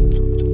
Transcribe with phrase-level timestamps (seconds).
[0.00, 0.49] thank you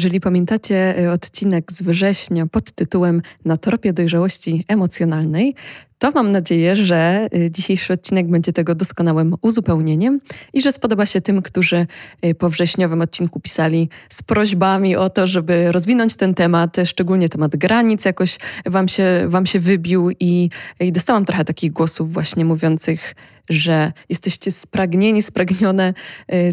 [0.00, 5.54] Jeżeli pamiętacie e, odcinek z września pod tytułem Na tropie dojrzałości emocjonalnej,
[5.98, 10.20] to mam nadzieję, że e, dzisiejszy odcinek będzie tego doskonałym uzupełnieniem
[10.52, 11.86] i że spodoba się tym, którzy
[12.22, 17.56] e, po wrześniowym odcinku pisali z prośbami o to, żeby rozwinąć ten temat, szczególnie temat
[17.56, 23.14] granic jakoś wam się, wam się wybił i, i dostałam trochę takich głosów właśnie mówiących,
[23.48, 25.94] że jesteście spragnieni, spragnione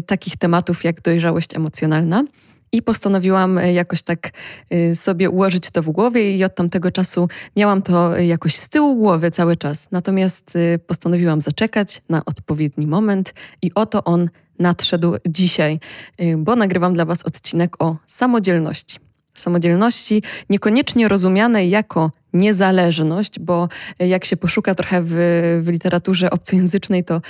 [0.06, 2.24] takich tematów jak dojrzałość emocjonalna.
[2.72, 4.30] I postanowiłam e, jakoś tak
[4.70, 8.68] e, sobie ułożyć to w głowie i od tamtego czasu miałam to e, jakoś z
[8.68, 9.88] tyłu głowy cały czas.
[9.90, 15.80] Natomiast postanowiłam zaczekać na odpowiedni moment i oto on nadszedł dzisiaj,
[16.38, 18.98] bo nagrywam dla Was odcinek o samodzielności.
[19.34, 23.68] Samodzielności niekoniecznie rozumianej jako niezależność, bo
[23.98, 25.12] jak się poszuka trochę w,
[25.62, 27.20] w, literaturze obcojęzycznej, to,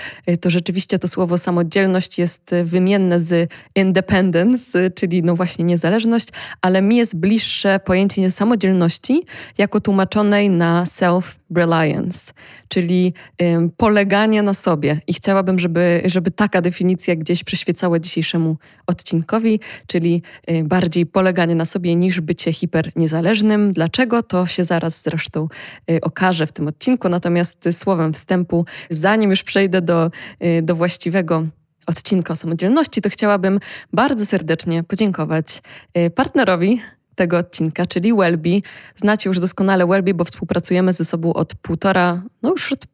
[0.40, 6.28] to rzeczywiście to słowo samodzielność jest wymienne z independence, czyli no właśnie niezależność,
[6.62, 9.24] ale mi jest bliższe pojęcie samodzielności
[9.58, 12.32] jako tłumaczonej na self-reliance,
[12.68, 15.00] czyli um, poleganie na sobie.
[15.06, 18.56] I chciałabym, żeby, żeby taka definicja gdzieś przyświecała dzisiejszemu
[18.86, 23.72] odcinkowi, czyli um, bardziej poleganie na sobie niż bycie hiperniezależnym.
[23.72, 24.22] Dlaczego?
[24.22, 25.48] To się zaraz zaraz zresztą
[25.90, 27.08] y, okażę w tym odcinku.
[27.08, 30.10] Natomiast słowem wstępu, zanim już przejdę do,
[30.44, 31.46] y, do właściwego
[31.86, 33.60] odcinka o samodzielności, to chciałabym
[33.92, 35.62] bardzo serdecznie podziękować
[35.98, 36.80] y, partnerowi
[37.14, 38.62] tego odcinka, czyli Welby.
[38.96, 42.86] Znacie już doskonale Welby, bo współpracujemy ze sobą od półtora, no już od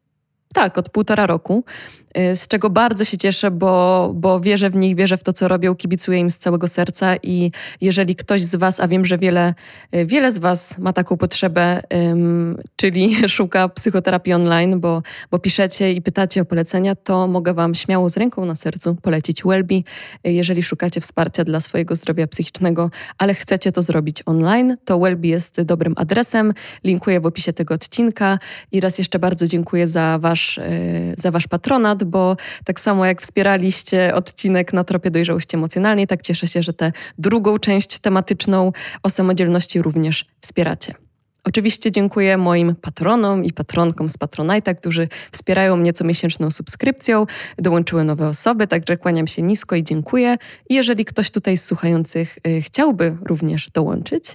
[0.55, 1.63] tak, od półtora roku.
[2.17, 5.47] Y, z czego bardzo się cieszę, bo, bo wierzę w nich, wierzę w to, co
[5.47, 9.53] robią, kibicuję im z całego serca i jeżeli ktoś z Was, a wiem, że wiele,
[9.95, 11.81] y, wiele z Was ma taką potrzebę,
[12.75, 18.09] czyli szuka psychoterapii online, bo, bo piszecie i pytacie o polecenia, to mogę Wam śmiało
[18.09, 19.83] z ręką na sercu polecić Welby,
[20.27, 25.27] y, jeżeli szukacie wsparcia dla swojego zdrowia psychicznego, ale chcecie to zrobić online, to Welby
[25.27, 26.53] jest dobrym adresem.
[26.83, 28.39] Linkuję w opisie tego odcinka
[28.71, 30.44] i raz jeszcze bardzo dziękuję za Wasz,
[31.17, 36.47] za wasz patronat, bo tak samo jak wspieraliście odcinek na tropie dojrzałości emocjonalnej, tak cieszę
[36.47, 38.71] się, że tę drugą część tematyczną
[39.03, 40.93] o samodzielności również wspieracie.
[41.47, 47.25] Oczywiście dziękuję moim patronom i patronkom z Patronite'a, którzy wspierają mnie co miesięczną subskrypcją.
[47.57, 50.37] Dołączyły nowe osoby, także kłaniam się nisko i dziękuję.
[50.69, 54.33] I jeżeli ktoś tutaj z słuchających y, chciałby również dołączyć,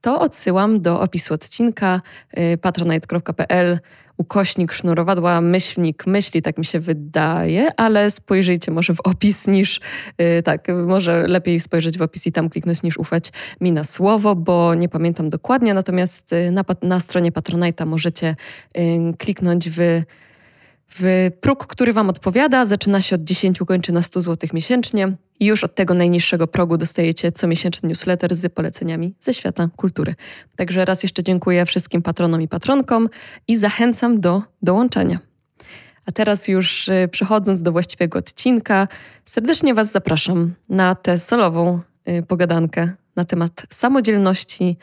[0.00, 2.00] to odsyłam do opisu odcinka
[2.38, 3.80] y, patronite.pl
[4.16, 9.80] ukośnik sznurowadła, myślnik, myśli, tak mi się wydaje, ale spojrzyjcie może w opis niż,
[10.18, 13.30] yy, tak, może lepiej spojrzeć w opis i tam kliknąć niż ufać
[13.60, 18.36] mi na słowo, bo nie pamiętam dokładnie, natomiast y, na, na stronie Patronite'a możecie
[18.74, 18.82] yy,
[19.18, 20.02] kliknąć w
[20.94, 25.12] w próg, który Wam odpowiada, zaczyna się od 10, kończy na 100 zł miesięcznie.
[25.42, 30.14] I już od tego najniższego progu dostajecie comiesięczny newsletter z poleceniami ze świata kultury.
[30.56, 33.08] Także raz jeszcze dziękuję wszystkim patronom i patronkom
[33.48, 35.18] i zachęcam do dołączenia.
[36.06, 38.88] A teraz już y, przechodząc do właściwego odcinka,
[39.24, 44.76] serdecznie Was zapraszam na tę solową y, pogadankę na temat samodzielności,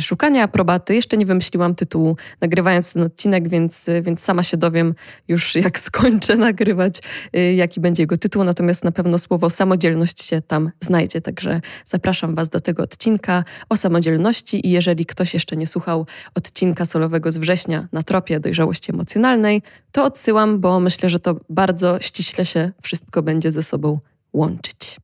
[0.00, 0.94] szukania aprobaty.
[0.94, 4.94] Jeszcze nie wymyśliłam tytułu nagrywając ten odcinek, więc, y, więc sama się dowiem
[5.28, 7.00] już jak skończę nagrywać,
[7.36, 8.44] y, jaki będzie jego tytuł.
[8.44, 11.20] Natomiast na pewno słowo samodzielność się tam znajdzie.
[11.20, 16.84] Także zapraszam Was do tego odcinka o samodzielności i jeżeli ktoś jeszcze nie słuchał odcinka
[16.84, 19.62] solowego z września na tropie dojrzałości emocjonalnej,
[19.92, 23.98] to odsyłam, bo myślę, że to bardzo ściśle się wszystko będzie ze sobą
[24.32, 25.03] łączyć.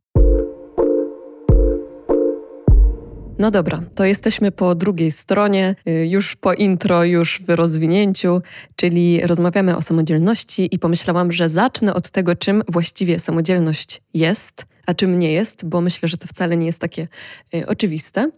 [3.41, 8.43] No dobra, to jesteśmy po drugiej stronie, y, już po intro, już w rozwinięciu,
[8.77, 14.95] czyli rozmawiamy o samodzielności i pomyślałam, że zacznę od tego, czym właściwie samodzielność jest, a
[14.95, 17.09] czym nie jest, bo myślę, że to wcale nie jest takie
[17.55, 18.31] y, oczywiste.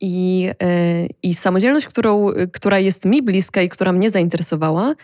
[0.00, 4.94] I, y, I samodzielność, którą, która jest mi bliska i która mnie zainteresowała,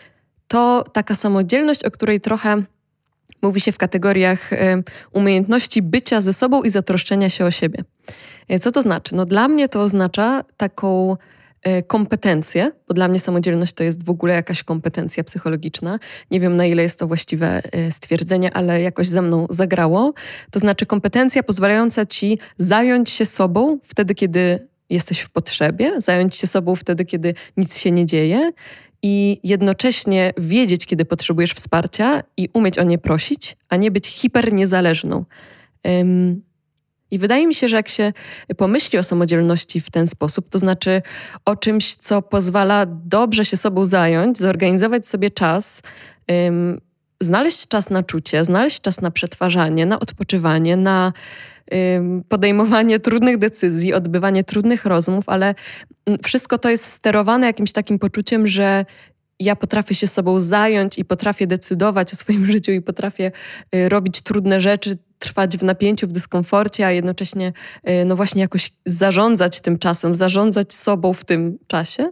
[0.47, 2.63] to taka samodzielność, o której trochę
[3.41, 4.49] mówi się w kategoriach
[5.11, 7.83] umiejętności bycia ze sobą i zatroszczenia się o siebie.
[8.49, 9.15] E, co to znaczy?
[9.15, 11.17] No dla mnie to oznacza taką
[11.61, 15.99] e, kompetencję, bo dla mnie samodzielność to jest w ogóle jakaś kompetencja psychologiczna.
[16.31, 20.13] Nie wiem, na ile jest to właściwe e, stwierdzenie, ale jakoś ze mną zagrało.
[20.51, 26.47] To znaczy kompetencja pozwalająca ci zająć się sobą wtedy, kiedy jesteś w potrzebie, zająć się
[26.47, 28.51] sobą wtedy, kiedy nic się nie dzieje
[29.01, 35.25] i jednocześnie wiedzieć, kiedy potrzebujesz wsparcia i umieć o nie prosić, a nie być hiperniezależną.
[37.11, 38.13] I wydaje mi się, że jak się
[38.57, 41.01] pomyśli o samodzielności w ten sposób, to znaczy
[41.45, 45.81] o czymś, co pozwala dobrze się sobą zająć, zorganizować sobie czas,
[46.31, 46.81] ym,
[47.21, 51.13] znaleźć czas na czucie, znaleźć czas na przetwarzanie, na odpoczywanie, na
[52.29, 55.55] podejmowanie trudnych decyzji, odbywanie trudnych rozmów, ale
[56.23, 58.85] wszystko to jest sterowane jakimś takim poczuciem, że
[59.39, 63.31] ja potrafię się sobą zająć i potrafię decydować o swoim życiu i potrafię
[63.75, 67.53] y, robić trudne rzeczy, trwać w napięciu, w dyskomforcie, a jednocześnie
[67.89, 72.09] y, no właśnie jakoś zarządzać tym czasem, zarządzać sobą w tym czasie,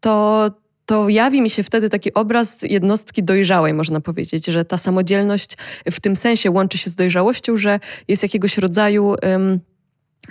[0.00, 0.50] to,
[0.88, 5.56] to jawi mi się wtedy taki obraz jednostki dojrzałej, można powiedzieć, że ta samodzielność
[5.90, 9.16] w tym sensie łączy się z dojrzałością, że jest jakiegoś rodzaju.
[9.22, 9.60] Um,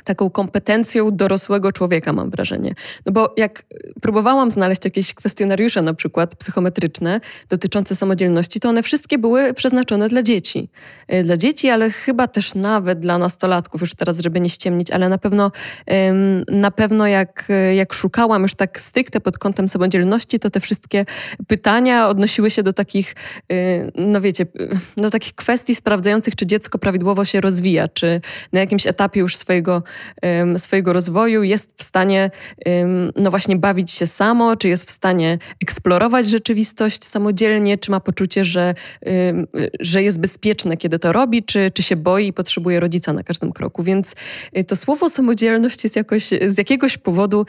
[0.04, 2.74] taką kompetencją dorosłego człowieka, mam wrażenie.
[3.06, 3.64] No bo jak
[4.02, 10.24] próbowałam znaleźć jakieś kwestionariusze, na przykład psychometryczne, dotyczące samodzielności, to one wszystkie były przeznaczone dla
[10.24, 10.70] dzieci.
[11.08, 15.10] E, dla dzieci, ale chyba też nawet dla nastolatków, już teraz, żeby nie ściemnić, ale
[15.10, 15.52] na pewno,
[16.48, 21.06] na pewno jak, jak szukałam już tak stricte pod kątem samodzielności, to te wszystkie
[21.48, 23.16] pytania odnosiły się do takich,
[23.96, 24.46] no wiecie,
[24.98, 28.22] do takich kwestii sprawdzających, czy dziecko prawidłowo się rozwija, czy
[28.54, 29.84] na jakimś etapie już swojego
[30.58, 32.32] swojego rozwoju, jest w stanie
[33.16, 38.44] no właśnie bawić się samo, czy jest w stanie eksplorować rzeczywistość samodzielnie, czy ma poczucie,
[38.44, 38.76] że,
[39.80, 43.52] że jest bezpieczne, kiedy to robi, czy, czy się boi i potrzebuje rodzica na każdym
[43.52, 43.84] kroku.
[43.84, 44.16] Więc
[44.58, 47.46] y, to słowo samodzielność jest jakoś z jakiegoś powodu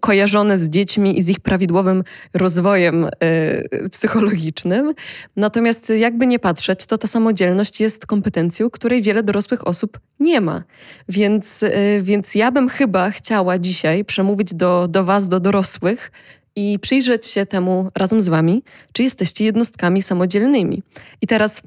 [0.00, 4.94] kojarzone z dziećmi i z ich prawidłowym rozwojem y, psychologicznym.
[5.36, 10.62] Natomiast jakby nie patrzeć, to ta samodzielność jest kompetencją, której wiele dorosłych osób nie ma.
[11.08, 16.12] Więc więc, y, więc ja bym chyba chciała dzisiaj przemówić do, do Was, do dorosłych
[16.56, 18.62] i przyjrzeć się temu razem z Wami,
[18.92, 20.82] czy jesteście jednostkami samodzielnymi.
[21.20, 21.62] I teraz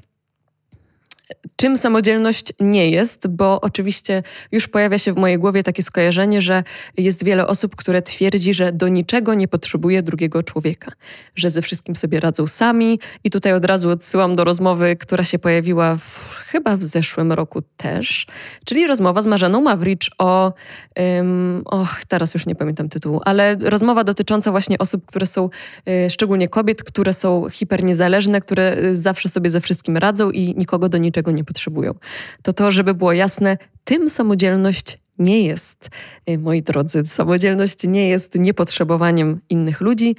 [1.56, 6.62] czym samodzielność nie jest, bo oczywiście już pojawia się w mojej głowie takie skojarzenie, że
[6.96, 10.92] jest wiele osób, które twierdzi, że do niczego nie potrzebuje drugiego człowieka,
[11.34, 13.00] że ze wszystkim sobie radzą sami.
[13.24, 17.62] I tutaj od razu odsyłam do rozmowy, która się pojawiła w, chyba w zeszłym roku
[17.76, 18.26] też,
[18.64, 20.52] czyli rozmowa z Marzeną Mawricz o,
[20.96, 25.48] um, och, teraz już nie pamiętam tytułu, ale rozmowa dotycząca właśnie osób, które są,
[25.88, 30.88] y, szczególnie kobiet, które są hiperniezależne, które y, zawsze sobie ze wszystkim radzą i nikogo
[30.88, 31.94] do niczego nie potrzebują.
[32.42, 35.88] To to, żeby było jasne, tym samodzielność nie jest,
[36.30, 40.16] y, moi drodzy, samodzielność nie jest niepotrzebowaniem innych ludzi,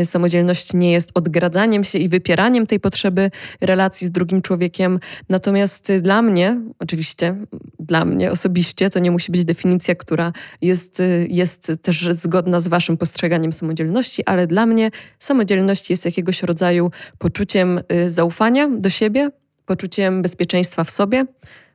[0.00, 3.30] y, samodzielność nie jest odgradzaniem się i wypieraniem tej potrzeby
[3.60, 4.98] relacji z drugim człowiekiem.
[5.28, 7.36] Natomiast dla mnie, oczywiście,
[7.80, 10.32] dla mnie osobiście, to nie musi być definicja, która
[10.62, 16.42] jest, y, jest też zgodna z Waszym postrzeganiem samodzielności, ale dla mnie samodzielność jest jakiegoś
[16.42, 19.30] rodzaju poczuciem zaufania do siebie,
[19.66, 21.26] poczuciem bezpieczeństwa w sobie,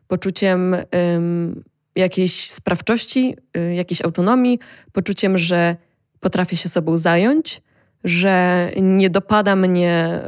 [0.08, 0.76] poczuciem
[1.14, 1.64] um,
[1.96, 4.60] jakiejś sprawczości, y, jakiejś autonomii,
[4.92, 5.76] poczuciem, że
[6.20, 7.62] potrafię się sobą zająć,
[8.04, 10.22] że nie dopada mnie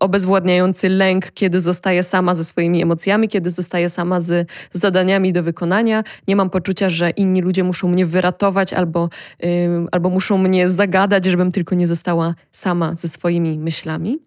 [0.00, 6.04] obezwładniający lęk, kiedy zostaję sama ze swoimi emocjami, kiedy zostaję sama z zadaniami do wykonania.
[6.28, 9.08] Nie mam poczucia, że inni ludzie muszą mnie wyratować albo,
[9.40, 9.48] yy,
[9.92, 14.18] albo muszą mnie zagadać, żebym tylko nie została sama ze swoimi myślami.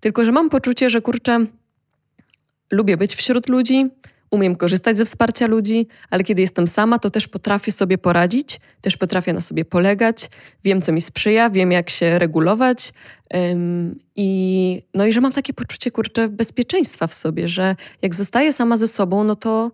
[0.00, 1.46] Tylko, że mam poczucie, że kurczę,
[2.70, 3.90] lubię być wśród ludzi,
[4.30, 8.96] umiem korzystać ze wsparcia ludzi, ale kiedy jestem sama, to też potrafię sobie poradzić, też
[8.96, 10.30] potrafię na sobie polegać,
[10.64, 12.92] wiem, co mi sprzyja, wiem, jak się regulować.
[13.34, 18.52] Um, i, no i że mam takie poczucie, kurczę, bezpieczeństwa w sobie, że jak zostaję
[18.52, 19.70] sama ze sobą, no to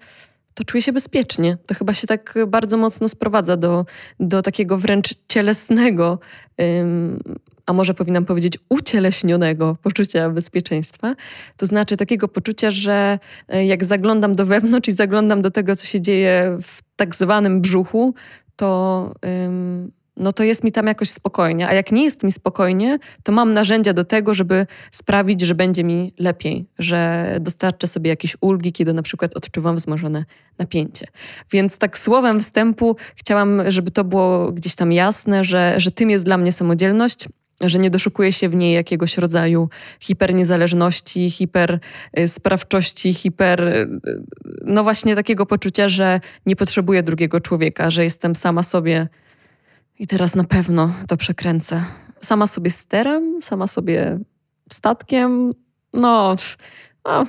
[0.55, 1.59] to czuję się bezpiecznie.
[1.67, 3.87] To chyba się tak bardzo mocno sprowadza do,
[4.21, 6.19] do takiego wręcz cielesnego
[6.59, 7.21] um,
[7.67, 11.15] a może powinnam powiedzieć ucieleśnionego poczucia bezpieczeństwa.
[11.57, 13.19] To znaczy takiego poczucia, że
[13.49, 17.61] e, jak zaglądam do wewnątrz i zaglądam do tego, co się dzieje w tak zwanym
[17.61, 18.15] brzuchu,
[18.57, 19.13] to,
[19.47, 21.69] ym, no to jest mi tam jakoś spokojnie.
[21.69, 25.85] A jak nie jest mi spokojnie, to mam narzędzia do tego, żeby sprawić, że będzie
[25.85, 30.25] mi lepiej, że dostarczę sobie jakieś ulgi, kiedy na przykład odczuwam wzmożone
[30.59, 31.07] napięcie.
[31.51, 36.25] Więc tak słowem wstępu chciałam, żeby to było gdzieś tam jasne, że, że tym jest
[36.25, 37.29] dla mnie samodzielność
[37.61, 39.69] że nie doszukuje się w niej jakiegoś rodzaju
[40.01, 43.89] hiperniezależności, hipersprawczości, hiper,
[44.65, 49.09] no właśnie takiego poczucia, że nie potrzebuję drugiego człowieka, że jestem sama sobie
[49.99, 51.85] i teraz na pewno to przekręcę.
[52.21, 54.19] Sama sobie sterem, sama sobie
[54.73, 55.53] statkiem,
[55.93, 56.37] no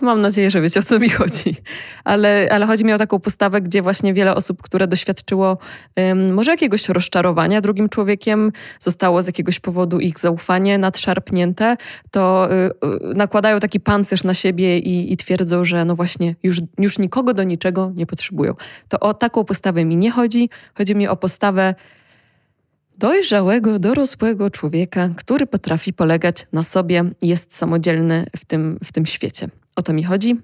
[0.01, 1.55] mam nadzieję, że wiecie o co mi chodzi.
[2.03, 5.57] Ale, ale chodzi mi o taką postawę, gdzie właśnie wiele osób, które doświadczyło
[5.96, 11.77] um, może jakiegoś rozczarowania drugim człowiekiem, zostało z jakiegoś powodu ich zaufanie nadszarpnięte,
[12.12, 16.62] to y, y, nakładają taki pancerz na siebie i, i twierdzą, że no właśnie już,
[16.77, 18.53] już nikogo do niczego nie potrzebują.
[18.89, 20.50] To o taką postawę mi nie chodzi.
[20.77, 21.75] Chodzi mi o postawę
[22.98, 29.05] dojrzałego, dorosłego człowieka, który potrafi polegać na sobie i jest samodzielny w tym, w tym
[29.05, 29.50] świecie.
[29.77, 30.36] O to mi chodzi.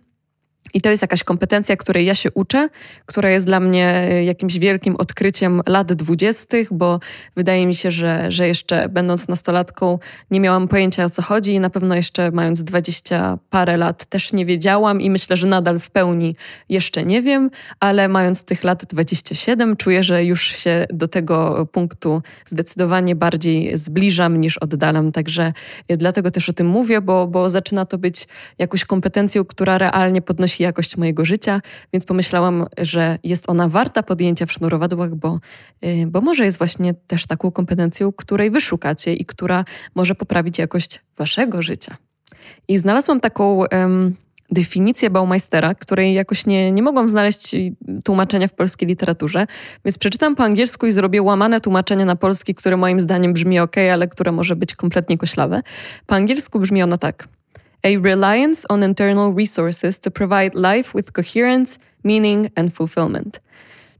[0.73, 2.69] I to jest jakaś kompetencja, której ja się uczę,
[3.05, 6.99] która jest dla mnie e, jakimś wielkim odkryciem lat dwudziestych, bo
[7.35, 9.99] wydaje mi się, że, że jeszcze będąc nastolatką
[10.31, 14.33] nie miałam pojęcia o co chodzi i na pewno jeszcze mając dwadzieścia parę lat też
[14.33, 16.35] nie wiedziałam i myślę, że nadal w pełni
[16.69, 22.21] jeszcze nie wiem, ale mając tych lat 27 czuję, że już się do tego punktu
[22.45, 25.11] zdecydowanie bardziej zbliżam niż oddalam.
[25.11, 25.53] Także
[25.87, 28.27] e, dlatego też o tym mówię, bo, bo zaczyna to być
[28.57, 31.61] jakąś kompetencją, która realnie podnosi jakość mojego życia,
[31.93, 35.39] więc pomyślałam, że jest ona warta podjęcia w sznurowadłach, bo,
[35.85, 41.01] y, bo może jest właśnie też taką kompetencją, której wyszukacie i która może poprawić jakość
[41.17, 41.97] waszego życia.
[42.67, 44.15] I znalazłam taką um,
[44.51, 47.55] definicję Baumeistera, której jakoś nie, nie mogłam znaleźć
[48.03, 49.47] tłumaczenia w polskiej literaturze,
[49.85, 53.75] więc przeczytam po angielsku i zrobię łamane tłumaczenie na polski, które moim zdaniem brzmi ok,
[53.93, 55.61] ale które może być kompletnie koślawe.
[56.05, 57.27] Po angielsku brzmi ono tak–
[57.83, 63.41] a reliance on internal resources to provide life with coherence, meaning and fulfillment.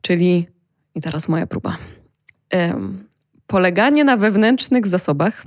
[0.02, 0.48] Czyli,
[0.96, 1.78] i teraz moja próba,
[2.54, 3.08] um,
[3.48, 5.46] poleganie na wewnętrznych zasobach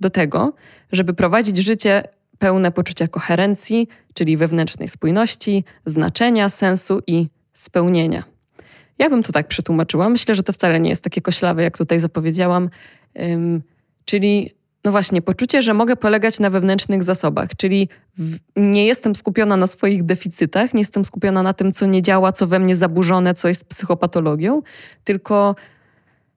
[0.00, 0.52] do tego,
[0.92, 2.02] żeby prowadzić życie
[2.38, 8.24] pełne poczucia koherencji, czyli wewnętrznej spójności, znaczenia, sensu i spełnienia.
[8.98, 10.08] Ja bym to tak przetłumaczyła.
[10.08, 12.70] Myślę, że to wcale nie jest takie koślawe, jak tutaj zapowiedziałam.
[13.14, 13.62] Um,
[14.04, 14.50] czyli
[14.84, 19.66] no właśnie, poczucie, że mogę polegać na wewnętrznych zasobach, czyli w, nie jestem skupiona na
[19.66, 23.48] swoich deficytach, nie jestem skupiona na tym, co nie działa, co we mnie zaburzone, co
[23.48, 24.62] jest psychopatologią,
[25.04, 25.54] tylko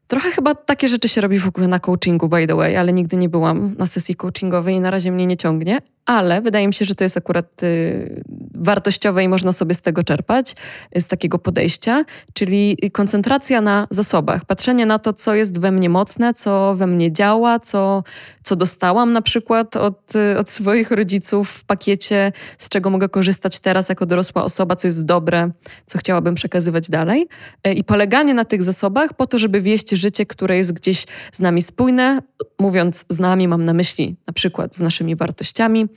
[0.07, 3.17] trochę chyba takie rzeczy się robi w ogóle na coachingu, by the way, ale nigdy
[3.17, 6.85] nie byłam na sesji coachingowej i na razie mnie nie ciągnie, ale wydaje mi się,
[6.85, 8.23] że to jest akurat y,
[8.55, 10.55] wartościowe i można sobie z tego czerpać,
[10.95, 16.33] z takiego podejścia, czyli koncentracja na zasobach, patrzenie na to, co jest we mnie mocne,
[16.33, 18.03] co we mnie działa, co,
[18.43, 23.89] co dostałam na przykład od, od swoich rodziców w pakiecie, z czego mogę korzystać teraz
[23.89, 25.51] jako dorosła osoba, co jest dobre,
[25.85, 27.27] co chciałabym przekazywać dalej.
[27.63, 31.39] E, I poleganie na tych zasobach po to, żeby wieść życie, które jest gdzieś z
[31.39, 32.19] nami spójne.
[32.59, 35.87] Mówiąc z nami, mam na myśli na przykład z naszymi wartościami,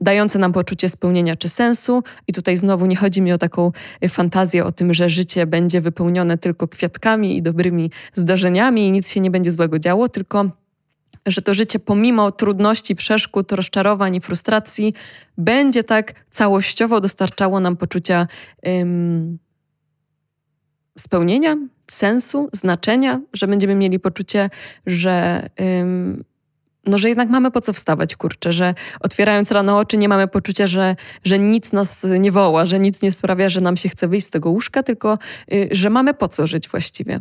[0.00, 2.02] dające nam poczucie spełnienia czy sensu.
[2.26, 3.72] I tutaj znowu nie chodzi mi o taką
[4.04, 9.10] y, fantazję o tym, że życie będzie wypełnione tylko kwiatkami i dobrymi zdarzeniami i nic
[9.10, 10.50] się nie będzie złego działo, tylko
[11.26, 14.94] że to życie pomimo trudności, przeszkód, rozczarowań i frustracji
[15.38, 18.26] będzie tak całościowo dostarczało nam poczucia
[18.68, 19.38] ym,
[20.98, 21.56] spełnienia,
[21.90, 24.50] sensu, znaczenia, że będziemy mieli poczucie,
[24.86, 25.46] że
[25.80, 26.24] ym,
[26.86, 30.66] no, że jednak mamy po co wstawać, kurczę, że otwierając rano oczy nie mamy poczucia,
[30.66, 34.26] że, że nic nas nie woła, że nic nie sprawia, że nam się chce wyjść
[34.26, 35.18] z tego łóżka, tylko
[35.52, 37.20] y, że mamy po co żyć właściwie.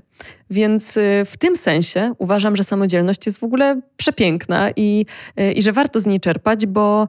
[0.50, 5.06] Więc y, w tym sensie uważam, że samodzielność jest w ogóle przepiękna i,
[5.40, 7.08] y, i że warto z niej czerpać, bo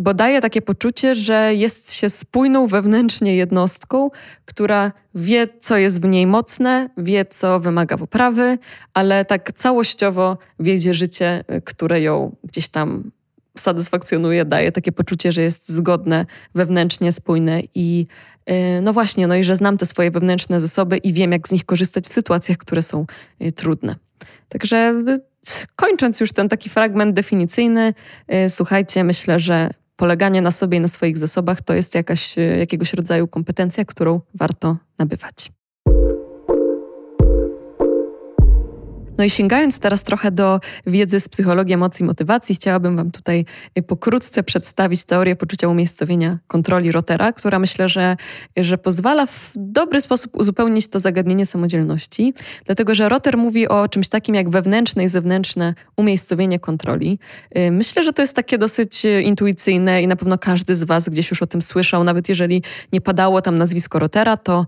[0.00, 4.10] bo daje takie poczucie, że jest się spójną wewnętrznie jednostką,
[4.44, 8.58] która wie, co jest w niej mocne, wie, co wymaga poprawy,
[8.94, 13.10] ale tak całościowo wiedzie życie, które ją gdzieś tam
[13.58, 18.06] satysfakcjonuje, daje takie poczucie, że jest zgodne, wewnętrznie spójne i
[18.46, 21.52] yy, no właśnie, no i że znam te swoje wewnętrzne zasoby i wiem, jak z
[21.52, 23.06] nich korzystać w sytuacjach, które są
[23.40, 23.96] yy, trudne.
[24.48, 25.20] Także yy,
[25.76, 27.94] kończąc już ten taki fragment definicyjny,
[28.34, 32.42] y, słuchajcie, myślę, że poleganie na sobie i na swoich zasobach to jest jakaś, e,
[32.42, 35.59] jakiegoś rodzaju kompetencja, którą warto nabywać.
[39.20, 43.44] No i sięgając teraz trochę do wiedzy z psychologii emocji i motywacji, chciałabym Wam tutaj
[43.78, 48.16] y, pokrótce przedstawić teorię poczucia umiejscowienia kontroli Rotera, która myślę, że,
[48.56, 52.34] że pozwala w dobry sposób uzupełnić to zagadnienie samodzielności,
[52.64, 57.18] dlatego że Roter mówi o czymś takim jak wewnętrzne i zewnętrzne umiejscowienie kontroli.
[57.58, 61.08] Y, myślę, że to jest takie dosyć y, intuicyjne i na pewno każdy z Was
[61.08, 62.62] gdzieś już o tym słyszał, nawet jeżeli
[62.92, 64.66] nie padało tam nazwisko Rotera, to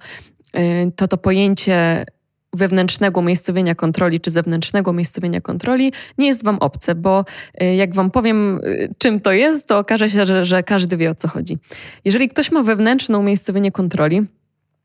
[0.96, 2.04] to, to pojęcie
[2.52, 7.24] wewnętrznego umiejscowienia kontroli czy zewnętrznego umiejscowienia kontroli nie jest Wam obce, bo
[7.62, 11.10] y, jak Wam powiem, y, czym to jest, to okaże się, że, że każdy wie
[11.10, 11.58] o co chodzi.
[12.04, 14.22] Jeżeli ktoś ma wewnętrzne umiejscowienie kontroli,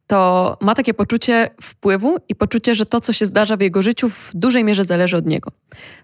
[0.08, 4.10] to ma takie poczucie wpływu i poczucie, że to, co się zdarza w jego życiu,
[4.10, 5.52] w dużej mierze zależy od niego.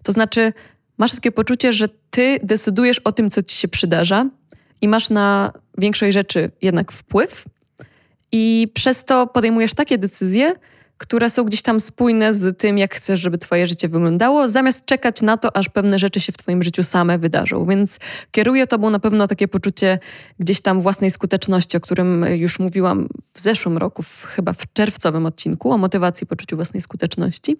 [0.03, 0.53] To znaczy,
[0.97, 4.29] masz takie poczucie, że ty decydujesz o tym, co ci się przydarza
[4.81, 7.45] i masz na większość rzeczy jednak wpływ
[8.31, 10.55] i przez to podejmujesz takie decyzje,
[10.97, 15.21] które są gdzieś tam spójne z tym, jak chcesz, żeby Twoje życie wyglądało, zamiast czekać
[15.21, 17.65] na to, aż pewne rzeczy się w Twoim życiu same wydarzą.
[17.65, 17.99] Więc
[18.31, 19.99] kieruje Tobą na pewno takie poczucie
[20.39, 25.25] gdzieś tam własnej skuteczności, o którym już mówiłam w zeszłym roku, w, chyba w czerwcowym
[25.25, 27.57] odcinku, o motywacji poczuciu własnej skuteczności,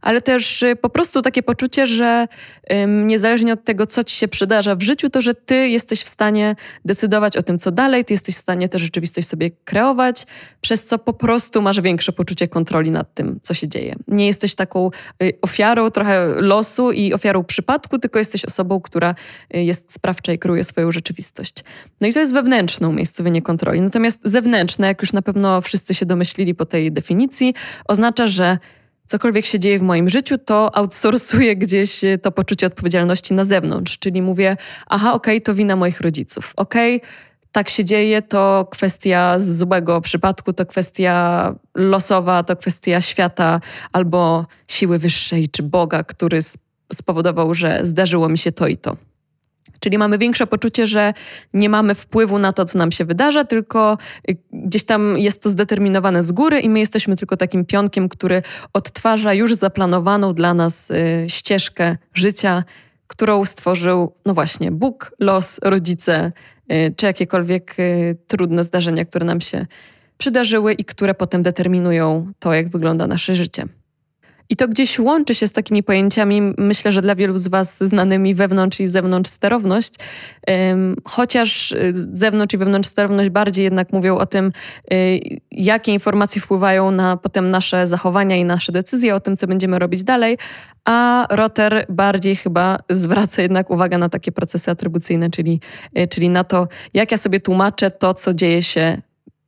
[0.00, 2.28] ale też y, po prostu takie poczucie, że
[2.72, 6.08] ym, niezależnie od tego, co Ci się przydarza w życiu, to że Ty jesteś w
[6.08, 10.26] stanie decydować o tym, co dalej, Ty jesteś w stanie tę rzeczywistość sobie kreować,
[10.60, 13.94] przez co po prostu masz większe poczucie kontroli kontroli nad tym, co się dzieje.
[14.08, 14.90] Nie jesteś taką
[15.22, 19.14] y, ofiarą trochę losu i ofiarą przypadku, tylko jesteś osobą, która
[19.54, 21.64] y, jest sprawcza i kreuje swoją rzeczywistość.
[22.00, 23.80] No i to jest wewnętrzne umiejscowienie kontroli.
[23.80, 28.58] Natomiast zewnętrzne, jak już na pewno wszyscy się domyślili po tej definicji, oznacza, że
[29.06, 33.98] cokolwiek się dzieje w moim życiu, to outsourcuję gdzieś y, to poczucie odpowiedzialności na zewnątrz.
[33.98, 34.56] Czyli mówię,
[34.86, 36.52] aha, okej, okay, to wina moich rodziców.
[36.56, 37.08] Okej, okay,
[37.52, 43.60] tak się dzieje, to kwestia złego przypadku, to kwestia losowa, to kwestia świata
[43.92, 46.38] albo siły wyższej czy Boga, który
[46.92, 48.96] spowodował, że zdarzyło mi się to i to.
[49.80, 51.14] Czyli mamy większe poczucie, że
[51.54, 53.98] nie mamy wpływu na to, co nam się wydarza, tylko
[54.30, 58.42] y, gdzieś tam jest to zdeterminowane z góry i my jesteśmy tylko takim pionkiem, który
[58.72, 62.64] odtwarza już zaplanowaną dla nas y, ścieżkę życia,
[63.06, 66.32] którą stworzył, no właśnie, Bóg, los, rodzice,
[66.96, 69.66] czy jakiekolwiek y, trudne zdarzenia, które nam się
[70.18, 73.64] przydarzyły i które potem determinują to, jak wygląda nasze życie.
[74.50, 78.34] I to gdzieś łączy się z takimi pojęciami, myślę, że dla wielu z Was znanymi
[78.34, 79.94] wewnątrz i zewnątrz sterowność,
[81.04, 84.52] chociaż y, zewnątrz i wewnątrz sterowność bardziej jednak mówią o tym,
[85.50, 90.04] jakie informacje wpływają na potem nasze zachowania i nasze decyzje, o tym, co będziemy robić
[90.04, 90.38] dalej,
[90.84, 95.60] a Rotter bardziej chyba zwraca jednak uwagę na takie procesy atrybucyjne, czyli,
[95.94, 99.02] e, czyli na to, jak ja sobie tłumaczę to, co dzieje się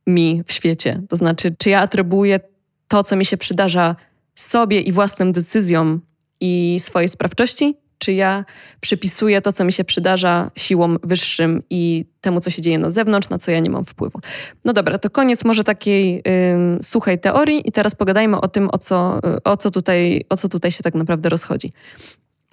[0.07, 1.01] mi w świecie.
[1.09, 2.39] To znaczy, czy ja atrybuję
[2.87, 3.95] to, co mi się przydarza
[4.35, 6.01] sobie i własnym decyzjom
[6.39, 8.45] i swojej sprawczości, czy ja
[8.79, 13.29] przypisuję to, co mi się przydarza siłom wyższym i temu, co się dzieje na zewnątrz,
[13.29, 14.19] na co ja nie mam wpływu.
[14.65, 16.23] No dobra, to koniec może takiej
[16.81, 20.71] suchej teorii i teraz pogadajmy o tym, o co, o, co tutaj, o co tutaj
[20.71, 21.73] się tak naprawdę rozchodzi.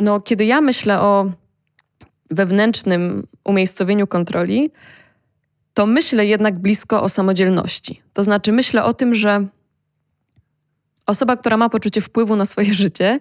[0.01, 1.31] No, kiedy ja myślę o
[2.31, 4.71] wewnętrznym umiejscowieniu kontroli,
[5.75, 8.03] to myślę jednak blisko o samodzielności.
[8.13, 9.47] To znaczy myślę o tym, że
[11.09, 13.21] osoba, która ma poczucie wpływu na swoje życie,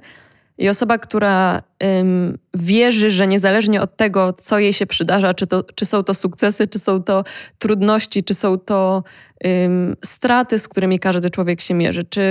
[0.58, 5.64] i osoba, która ym, wierzy, że niezależnie od tego, co jej się przydarza, czy, to,
[5.76, 7.24] czy są to sukcesy, czy są to
[7.60, 9.04] trudności, czy są to
[9.46, 12.22] ym, straty, z którymi każdy człowiek się mierzy, czy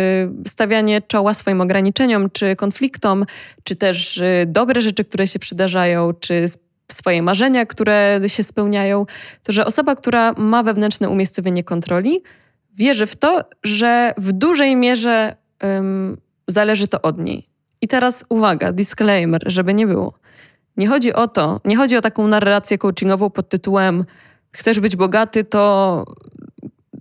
[0.47, 3.25] stawianie czoła swoim ograniczeniom, czy konfliktom,
[3.65, 6.45] czy też y, dobre rzeczy, które się przydarzają, czy
[6.93, 9.07] swoje marzenia, które się spełniają,
[9.43, 12.23] to że osoba, która ma wewnętrzne umiejscowienie kontroli,
[12.75, 16.17] wierzy w to, że w dużej mierze ym,
[16.49, 17.49] zależy to od niej
[17.81, 20.13] i teraz uwaga, disclaimer, żeby nie było.
[20.77, 24.05] Nie chodzi o to, nie chodzi o taką narrację coachingową pod tytułem
[24.57, 26.05] chcesz być bogaty, to,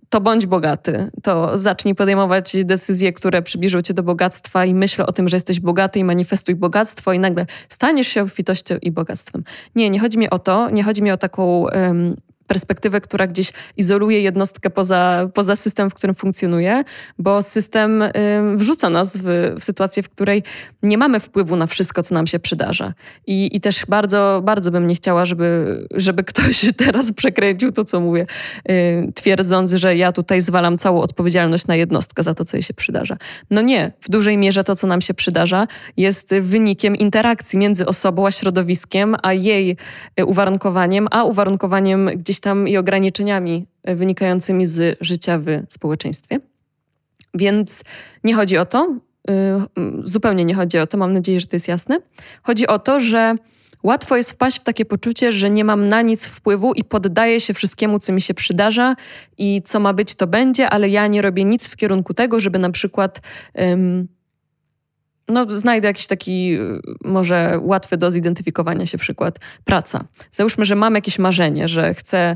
[0.09, 1.11] to bądź bogaty.
[1.23, 5.59] To zacznij podejmować decyzje, które przybliżą cię do bogactwa i myśl o tym, że jesteś
[5.59, 9.43] bogaty i manifestuj bogactwo i nagle staniesz się obfitością i bogactwem.
[9.75, 12.15] Nie, nie chodzi mi o to, nie chodzi mi o taką um,
[12.47, 16.83] perspektywę, która gdzieś izoluje jednostkę poza, poza system, w którym funkcjonuje,
[17.19, 18.11] bo system y,
[18.55, 20.43] wrzuca nas w, w sytuację, w której
[20.83, 22.93] nie mamy wpływu na wszystko, co nam się przydarza.
[23.27, 27.99] I, i też bardzo, bardzo bym nie chciała, żeby, żeby ktoś teraz przekręcił to, co
[27.99, 28.25] mówię,
[28.69, 32.73] y, twierdząc, że ja tutaj zwalam całą odpowiedzialność na jednostkę za to, co jej się
[32.73, 33.17] przydarza.
[33.51, 38.27] No nie, w dużej mierze to, co nam się przydarza, jest wynikiem interakcji między osobą
[38.27, 39.77] a środowiskiem, a jej
[40.19, 46.39] y, uwarunkowaniem, a uwarunkowaniem gdzieś gdzieś tam i ograniczeniami e, wynikającymi z życia w społeczeństwie.
[47.33, 47.83] Więc
[48.23, 48.95] nie chodzi o to,
[49.29, 49.65] e,
[50.03, 51.97] zupełnie nie chodzi o to, mam nadzieję, że to jest jasne.
[52.43, 53.35] Chodzi o to, że
[53.83, 57.53] łatwo jest wpaść w takie poczucie, że nie mam na nic wpływu i poddaję się
[57.53, 58.95] wszystkiemu, co mi się przydarza
[59.37, 62.59] i co ma być, to będzie, ale ja nie robię nic w kierunku tego, żeby
[62.59, 63.21] na przykład.
[63.53, 64.07] Um,
[65.27, 69.39] no, znajdę jakiś taki y, może łatwy do zidentyfikowania się przykład.
[69.65, 70.03] Praca.
[70.31, 72.35] Załóżmy, że mam jakieś marzenie, że chcę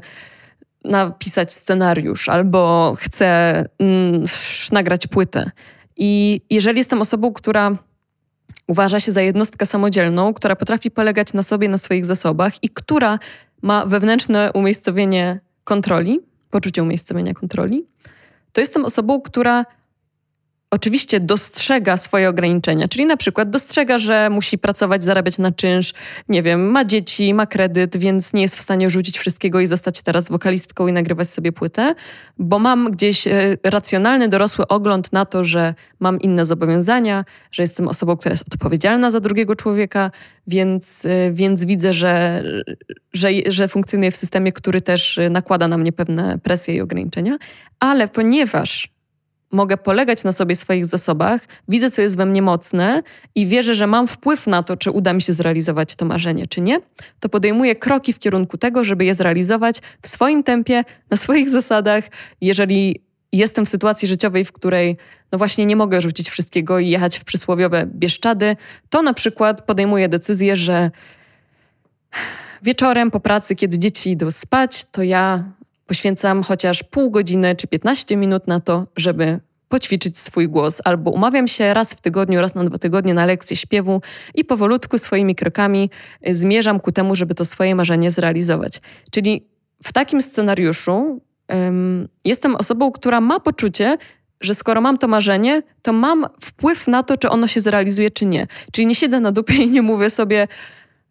[0.84, 4.26] napisać scenariusz albo chcę mm,
[4.72, 5.52] nagrać płytę.
[5.98, 7.78] I jeżeli jestem osobą, która
[8.68, 13.20] uważa się za jednostkę samodzielną, która potrafi polegać na sobie, na swoich zasobach i która
[13.62, 17.86] ma wewnętrzne umiejscowienie kontroli, poczucie umiejscowienia kontroli,
[18.54, 19.66] to jestem osobą, która
[20.72, 25.94] oczywiście dostrzega swoje ograniczenia, czyli na przykład dostrzega, że musi pracować, zarabiać na czynsz,
[26.30, 30.02] nie wiem, ma dzieci, ma kredyt, więc nie jest w stanie rzucić wszystkiego i zostać
[30.02, 31.96] teraz wokalistką i nagrywać sobie płytę,
[32.38, 37.88] bo mam gdzieś e, racjonalny, dorosły ogląd na to, że mam inne zobowiązania, że jestem
[37.88, 40.12] osobą, która jest odpowiedzialna za drugiego człowieka,
[40.48, 42.44] więc, e, więc widzę, że,
[43.14, 47.38] że, że funkcjonuję w systemie, który też nakłada na mnie pewne presje i ograniczenia,
[47.80, 48.99] ale ponieważ
[49.52, 53.04] mogę polegać na sobie swoich zasobach, widzę, co jest we mnie mocne
[53.36, 56.62] i wierzę, że mam wpływ na to, czy uda mi się zrealizować to marzenie, czy
[56.62, 56.80] nie,
[57.20, 62.04] to podejmuję kroki w kierunku tego, żeby je zrealizować w swoim tempie, na swoich zasadach.
[62.42, 64.98] Jeżeli jestem w sytuacji życiowej, w której
[65.32, 68.56] no właśnie nie mogę rzucić wszystkiego i jechać w przysłowiowe Bieszczady,
[68.90, 70.92] to na przykład podejmuję decyzję, że
[72.64, 75.44] wieczorem po pracy, kiedy dzieci idą spać, to ja
[75.90, 81.48] poświęcam chociaż pół godziny czy 15 minut na to, żeby poćwiczyć swój głos, albo umawiam
[81.48, 84.02] się raz w tygodniu, raz na dwa tygodnie na lekcję śpiewu
[84.36, 85.90] i powolutku swoimi krokami
[86.28, 88.82] y, zmierzam ku temu, żeby to swoje marzenie zrealizować.
[89.12, 89.48] Czyli
[89.84, 93.98] w takim scenariuszu um, jestem osobą, która ma poczucie,
[94.42, 98.26] że skoro mam to marzenie, to mam wpływ na to, czy ono się zrealizuje, czy
[98.26, 98.48] nie.
[98.72, 100.48] Czyli nie siedzę na dupie i nie mówię sobie,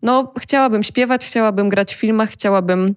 [0.03, 2.95] no chciałabym śpiewać, chciałabym grać w filmach, chciałabym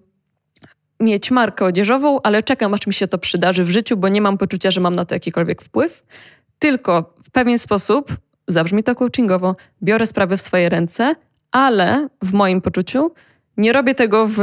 [1.01, 4.37] mieć markę odzieżową, ale czekam, aż mi się to przydarzy w życiu, bo nie mam
[4.37, 6.03] poczucia, że mam na to jakikolwiek wpływ.
[6.59, 11.15] Tylko w pewien sposób, zabrzmi to coachingowo, biorę sprawy w swoje ręce,
[11.51, 13.11] ale w moim poczuciu
[13.57, 14.35] nie robię tego w,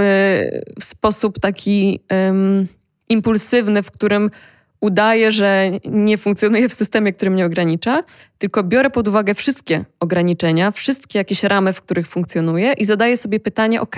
[0.81, 2.67] w sposób taki um,
[3.09, 4.31] impulsywny, w którym
[4.81, 8.03] udaję, że nie funkcjonuję w systemie, który mnie ogranicza,
[8.39, 13.41] tylko biorę pod uwagę wszystkie ograniczenia, wszystkie jakieś ramy, w których funkcjonuję i zadaję sobie
[13.41, 13.97] pytanie, ok,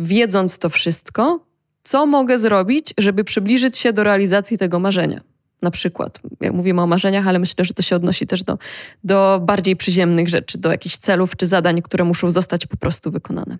[0.00, 1.44] wiedząc to wszystko,
[1.82, 5.20] co mogę zrobić, żeby przybliżyć się do realizacji tego marzenia.
[5.62, 8.58] Na przykład, jak mówimy o marzeniach, ale myślę, że to się odnosi też do,
[9.04, 13.58] do bardziej przyziemnych rzeczy, do jakichś celów czy zadań, które muszą zostać po prostu wykonane.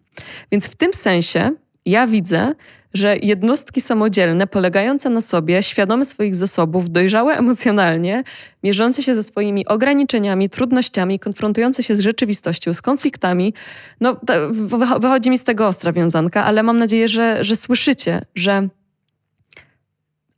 [0.53, 1.50] Więc w tym sensie
[1.86, 2.54] ja widzę,
[2.94, 8.24] że jednostki samodzielne, polegające na sobie, świadome swoich zasobów, dojrzałe emocjonalnie,
[8.62, 13.54] mierzące się ze swoimi ograniczeniami, trudnościami, konfrontujące się z rzeczywistością, z konfliktami,
[14.00, 14.16] no
[15.00, 18.68] wychodzi mi z tego ostra wiązanka, ale mam nadzieję, że, że słyszycie, że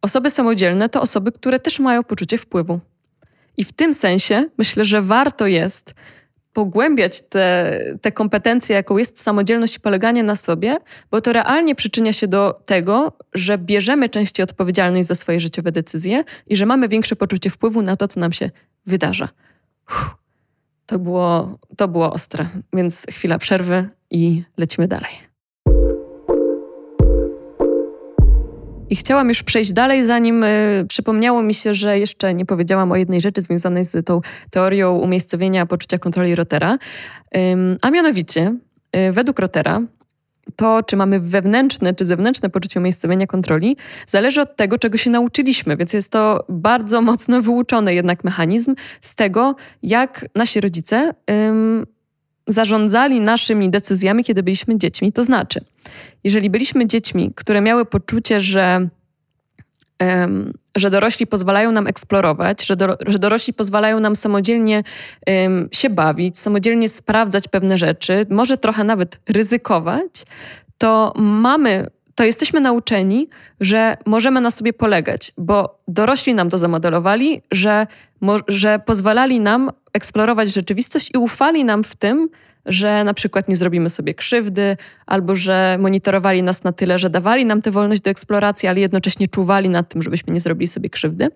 [0.02, 2.81] osoby samodzielne to osoby, które też mają poczucie wpływu.
[3.57, 5.94] I w tym sensie myślę, że warto jest
[6.53, 10.77] pogłębiać te, te kompetencje, jaką jest samodzielność i poleganie na sobie,
[11.11, 16.25] bo to realnie przyczynia się do tego, że bierzemy częściej odpowiedzialność za swoje życiowe decyzje
[16.47, 18.51] i że mamy większe poczucie wpływu na to, co nam się
[18.87, 19.29] wydarza.
[19.91, 20.17] Uff,
[20.87, 25.32] to, było, to było ostre, więc chwila przerwy i lecimy dalej.
[28.92, 32.96] I chciałam już przejść dalej, zanim y, przypomniało mi się, że jeszcze nie powiedziałam o
[32.96, 36.78] jednej rzeczy związanej z tą teorią umiejscowienia poczucia kontroli Rotera.
[37.37, 38.57] Ym, a mianowicie,
[38.96, 39.81] y, według Rotera,
[40.57, 43.76] to, czy mamy wewnętrzne czy zewnętrzne poczucie umiejscowienia kontroli,
[44.07, 45.76] zależy od tego, czego się nauczyliśmy.
[45.76, 51.87] Więc jest to bardzo mocno wyuczony jednak mechanizm z tego, jak nasi rodzice ym,
[52.46, 55.12] zarządzali naszymi decyzjami, kiedy byliśmy dziećmi.
[55.12, 55.61] To znaczy,
[56.24, 58.88] jeżeli byliśmy dziećmi, które miały poczucie, że,
[60.00, 64.83] um, że dorośli pozwalają nam eksplorować, że, do, że dorośli pozwalają nam samodzielnie
[65.26, 70.24] um, się bawić, samodzielnie sprawdzać pewne rzeczy, może trochę nawet ryzykować,
[70.78, 73.29] to mamy to jesteśmy nauczeni,
[73.61, 77.87] że możemy na sobie polegać, bo dorośli nam to zamodelowali, że,
[78.48, 82.29] że pozwalali nam eksplorować rzeczywistość i ufali nam w tym,
[82.66, 87.44] że na przykład nie zrobimy sobie krzywdy, albo że monitorowali nas na tyle, że dawali
[87.44, 91.29] nam tę wolność do eksploracji, ale jednocześnie czuwali nad tym, żebyśmy nie zrobili sobie krzywdy.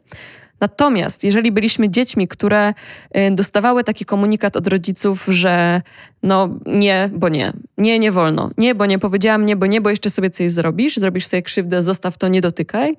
[0.61, 2.75] Natomiast jeżeli byliśmy dziećmi, które
[3.17, 5.83] y, dostawały taki komunikat od rodziców, że
[6.23, 9.91] no nie, bo nie, nie, nie wolno, nie, bo nie powiedziałam nie, bo nie, bo
[9.91, 12.97] jeszcze sobie coś zrobisz, zrobisz sobie krzywdę, zostaw to, nie dotykaj,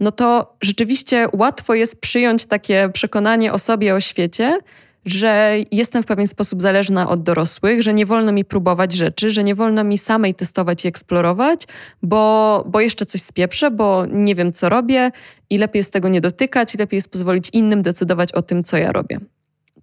[0.00, 4.58] no to rzeczywiście łatwo jest przyjąć takie przekonanie o sobie, o świecie,
[5.04, 9.44] że jestem w pewien sposób zależna od dorosłych, że nie wolno mi próbować rzeczy, że
[9.44, 11.62] nie wolno mi samej testować i eksplorować,
[12.02, 15.10] bo, bo jeszcze coś spieprzę, bo nie wiem, co robię
[15.50, 18.76] i lepiej jest tego nie dotykać, i lepiej jest pozwolić innym decydować o tym, co
[18.76, 19.18] ja robię.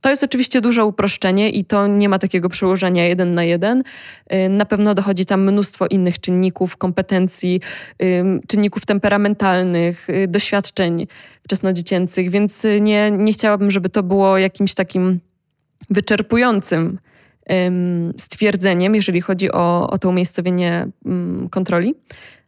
[0.01, 3.83] To jest oczywiście duże uproszczenie i to nie ma takiego przełożenia jeden na jeden.
[4.33, 7.61] Y, na pewno dochodzi tam mnóstwo innych czynników, kompetencji,
[8.47, 11.07] czynników temperamentalnych, y, doświadczeń
[11.43, 15.19] wczesnodziecięcych, więc y, nie, nie chciałabym, żeby to było jakimś takim
[15.89, 16.99] wyczerpującym
[18.17, 20.87] stwierdzeniem, jeżeli chodzi o, o to umiejscowienie
[21.49, 21.95] kontroli.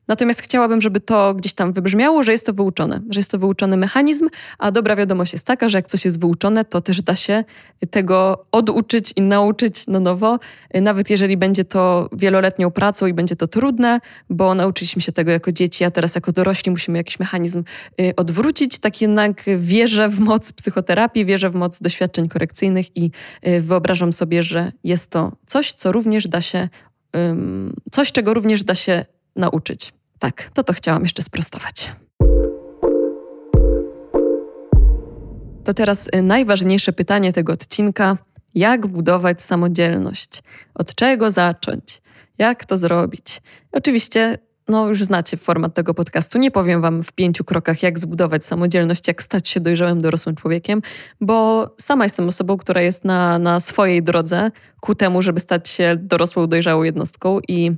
[0.08, 3.78] Natomiast chciałabym, żeby to gdzieś tam wybrzmiało, że jest to wyuczone, że jest to wyuczony
[3.78, 7.44] mechanizm, a dobra wiadomość jest taka, że jak coś jest wyuczone, to też da się
[7.90, 10.40] tego oduczyć i nauczyć na nowo,
[10.74, 15.52] nawet jeżeli będzie to wieloletnią pracą i będzie to trudne, bo nauczyliśmy się tego jako
[15.52, 17.64] dzieci, a teraz jako dorośli musimy jakiś mechanizm
[18.02, 18.80] y, odwrócić.
[18.80, 23.12] Tak jednak wierzę w moc psychoterapii, wierzę w moc doświadczeń korekcyjnych i
[23.48, 26.70] y, wyobrażam sobie, że jest to coś, co również da się,
[27.92, 29.94] coś, czego również da się nauczyć.
[30.20, 31.92] Tak, to to chciałam jeszcze sprostować.
[35.64, 38.18] To teraz y, najważniejsze pytanie tego odcinka.
[38.56, 40.44] Jak budować samodzielność?
[40.76, 42.02] Od czego zacząć?
[42.38, 43.42] Jak to zrobić?
[43.72, 46.40] Oczywiście, no już znacie format tego podcastu.
[46.40, 50.82] Nie powiem wam w pięciu krokach, jak zbudować samodzielność, jak stać się dojrzałym, dorosłym człowiekiem,
[51.22, 55.96] bo sama jestem osobą, która jest na, na swojej drodze ku temu, żeby stać się
[56.00, 57.72] dorosłą, dojrzałą jednostką i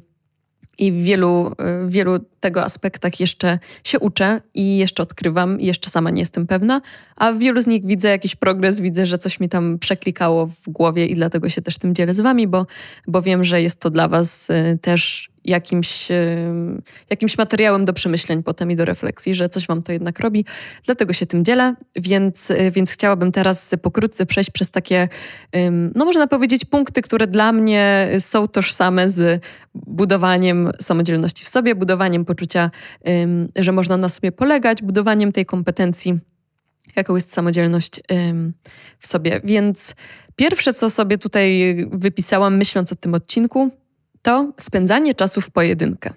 [0.77, 5.89] i w wielu, w wielu tego aspektach jeszcze się uczę i jeszcze odkrywam, i jeszcze
[5.89, 6.81] sama nie jestem pewna,
[7.15, 10.69] a w wielu z nich widzę jakiś progres, widzę, że coś mi tam przeklikało w
[10.69, 12.65] głowie i dlatego się też tym dzielę z wami, bo,
[13.07, 16.08] bo wiem, że jest to dla was y, też jakimś,
[17.10, 20.45] jakimś materiałem do przemyśleń potem i do refleksji, że coś wam to jednak robi.
[20.86, 25.10] Dlatego się tym dzielę, więc, więc chciałabym teraz pokrótce przejść przez takie,
[25.95, 29.43] no można powiedzieć, punkty, które dla mnie są tożsame z
[29.75, 32.71] budowaniem samodzielności w sobie, budowaniem poczucia,
[33.55, 36.19] że można na sobie polegać, budowaniem tej kompetencji
[36.95, 38.01] jaką jest samodzielność
[38.99, 39.41] w sobie.
[39.43, 39.95] Więc
[40.36, 43.71] pierwsze, co sobie tutaj wypisałam, myśląc o tym odcinku,
[44.25, 46.13] to spędzanie czasu w pojedynkę.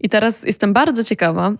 [0.00, 1.52] I teraz jestem bardzo ciekawa,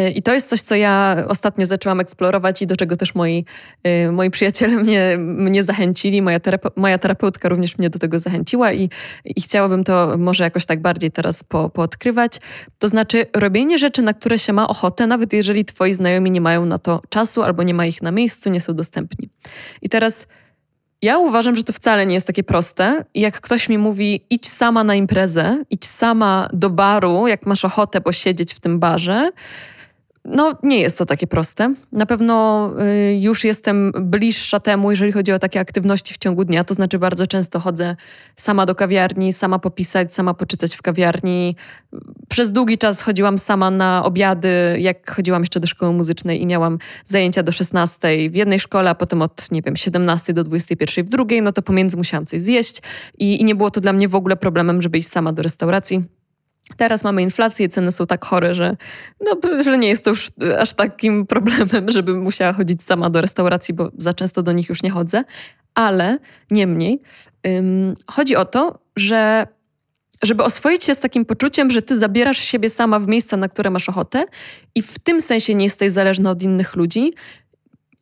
[0.00, 3.44] y, i to jest coś, co ja ostatnio zaczęłam eksplorować i do czego też moi,
[3.86, 6.22] y, moi przyjaciele mnie, mnie zachęcili.
[6.22, 8.90] Moja, terape, moja terapeutka również mnie do tego zachęciła i,
[9.24, 12.40] i chciałabym to może jakoś tak bardziej teraz po, poodkrywać.
[12.78, 16.64] To znaczy robienie rzeczy, na które się ma ochotę, nawet jeżeli twoi znajomi nie mają
[16.66, 19.28] na to czasu albo nie ma ich na miejscu, nie są dostępni.
[19.82, 20.26] I teraz
[21.02, 23.04] ja uważam, że to wcale nie jest takie proste.
[23.14, 28.00] Jak ktoś mi mówi, idź sama na imprezę, idź sama do baru, jak masz ochotę
[28.00, 29.30] posiedzieć w tym barze,
[30.30, 31.74] no, nie jest to takie proste.
[31.92, 32.70] Na pewno
[33.10, 36.64] y, już jestem bliższa temu, jeżeli chodzi o takie aktywności w ciągu dnia.
[36.64, 37.96] To znaczy, bardzo często chodzę
[38.36, 41.56] sama do kawiarni, sama popisać, sama poczytać w kawiarni.
[42.28, 46.78] Przez długi czas chodziłam sama na obiady, jak chodziłam jeszcze do szkoły muzycznej i miałam
[47.04, 51.08] zajęcia do 16 w jednej szkole, a potem od, nie wiem, 17 do 21 w
[51.08, 52.82] drugiej, no to pomiędzy musiałam coś zjeść
[53.18, 56.17] i, i nie było to dla mnie w ogóle problemem, żeby iść sama do restauracji.
[56.76, 58.76] Teraz mamy inflację, ceny są tak chore, że,
[59.20, 63.74] no, że nie jest to już aż takim problemem, żebym musiała chodzić sama do restauracji,
[63.74, 65.24] bo za często do nich już nie chodzę.
[65.74, 66.18] Ale
[66.50, 67.02] niemniej
[67.46, 69.46] ym, chodzi o to, że
[70.22, 73.70] żeby oswoić się z takim poczuciem, że ty zabierasz siebie sama w miejsca, na które
[73.70, 74.24] masz ochotę
[74.74, 77.12] i w tym sensie nie jesteś zależna od innych ludzi,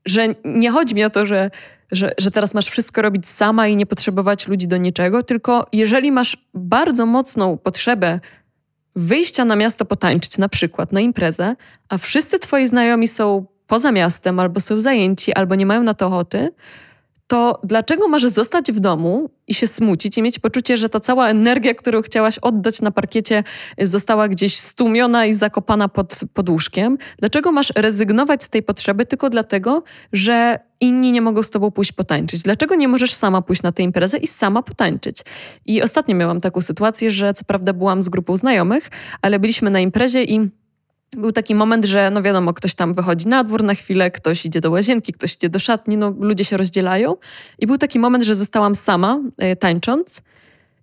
[0.06, 1.50] że nie chodzi mi o to, że,
[1.92, 6.12] że, że teraz masz wszystko robić sama i nie potrzebować ludzi do niczego, tylko jeżeli
[6.12, 8.20] masz bardzo mocną potrzebę
[8.96, 11.56] wyjścia na miasto potańczyć, na przykład na imprezę,
[11.88, 16.06] a wszyscy twoi znajomi są poza miastem, albo są zajęci, albo nie mają na to
[16.06, 16.50] ochoty,
[17.26, 21.28] to dlaczego masz zostać w domu i się smucić i mieć poczucie, że ta cała
[21.28, 23.44] energia, którą chciałaś oddać na parkiecie,
[23.78, 26.98] została gdzieś stłumiona i zakopana pod, łóżkiem?
[27.18, 31.92] Dlaczego masz rezygnować z tej potrzeby tylko dlatego, że inni nie mogą z tobą pójść
[31.92, 32.42] potańczyć?
[32.42, 35.22] Dlaczego nie możesz sama pójść na tę imprezę i sama potańczyć?
[35.66, 38.88] I ostatnio miałam taką sytuację, że co prawda byłam z grupą znajomych,
[39.22, 40.50] ale byliśmy na imprezie i
[41.16, 44.60] był taki moment, że no wiadomo, ktoś tam wychodzi na dwór na chwilę, ktoś idzie
[44.60, 47.16] do łazienki, ktoś idzie do szatni, no ludzie się rozdzielają.
[47.58, 49.20] I był taki moment, że zostałam sama
[49.52, 50.22] y, tańcząc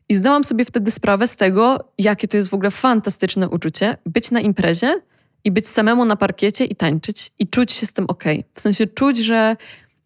[0.09, 4.31] i zdałam sobie wtedy sprawę z tego, jakie to jest w ogóle fantastyczne uczucie być
[4.31, 5.01] na imprezie
[5.43, 8.23] i być samemu na parkiecie i tańczyć i czuć się z tym ok.
[8.53, 9.55] W sensie czuć, że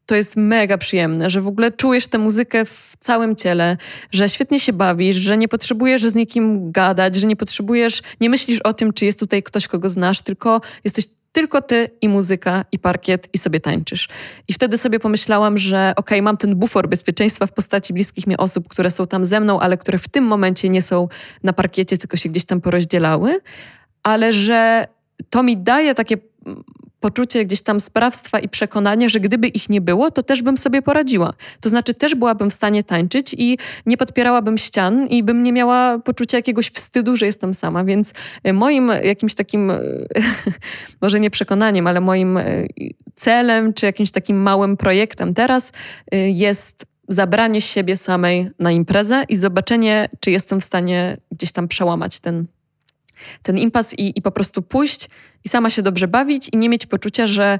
[0.07, 3.77] to jest mega przyjemne, że w ogóle czujesz tę muzykę w całym ciele,
[4.11, 8.59] że świetnie się bawisz, że nie potrzebujesz z nikim gadać, że nie potrzebujesz, nie myślisz
[8.59, 12.79] o tym, czy jest tutaj ktoś, kogo znasz, tylko jesteś tylko ty i muzyka i
[12.79, 14.09] parkiet i sobie tańczysz.
[14.47, 18.37] I wtedy sobie pomyślałam, że okej, okay, mam ten bufor bezpieczeństwa w postaci bliskich mi
[18.37, 21.07] osób, które są tam ze mną, ale które w tym momencie nie są
[21.43, 23.39] na parkiecie, tylko się gdzieś tam porozdzielały,
[24.03, 24.87] ale że
[25.29, 26.17] to mi daje takie
[26.99, 30.81] poczucie gdzieś tam sprawstwa i przekonania, że gdyby ich nie było, to też bym sobie
[30.81, 31.33] poradziła.
[31.61, 35.99] To znaczy też byłabym w stanie tańczyć i nie podpierałabym ścian i bym nie miała
[35.99, 37.83] poczucia jakiegoś wstydu, że jestem sama.
[37.83, 39.79] Więc e, moim jakimś takim, e,
[41.01, 42.67] może nie przekonaniem, ale moim e,
[43.15, 45.71] celem czy jakimś takim małym projektem teraz
[46.11, 52.19] jest zabranie siebie samej na imprezę i zobaczenie, czy jestem w stanie gdzieś tam przełamać
[52.19, 52.45] ten
[53.43, 55.09] ten impas i, i po prostu pójść
[55.43, 57.59] i sama się dobrze bawić i nie mieć poczucia, że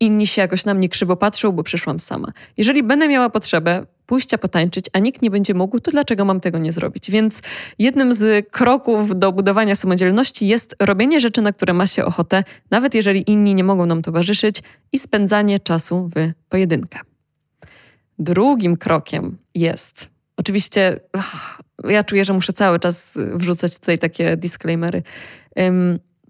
[0.00, 2.32] inni się jakoś na mnie krzywo patrzą, bo przyszłam sama.
[2.56, 6.58] Jeżeli będę miała potrzebę pójścia potańczyć, a nikt nie będzie mógł, to dlaczego mam tego
[6.58, 7.10] nie zrobić?
[7.10, 7.42] Więc
[7.78, 12.94] jednym z kroków do budowania samodzielności jest robienie rzeczy, na które ma się ochotę, nawet
[12.94, 16.98] jeżeli inni nie mogą nam towarzyszyć i spędzanie czasu w pojedynkę.
[18.18, 25.02] Drugim krokiem jest, oczywiście, ach, ja czuję, że muszę cały czas wrzucać tutaj takie disclaimery.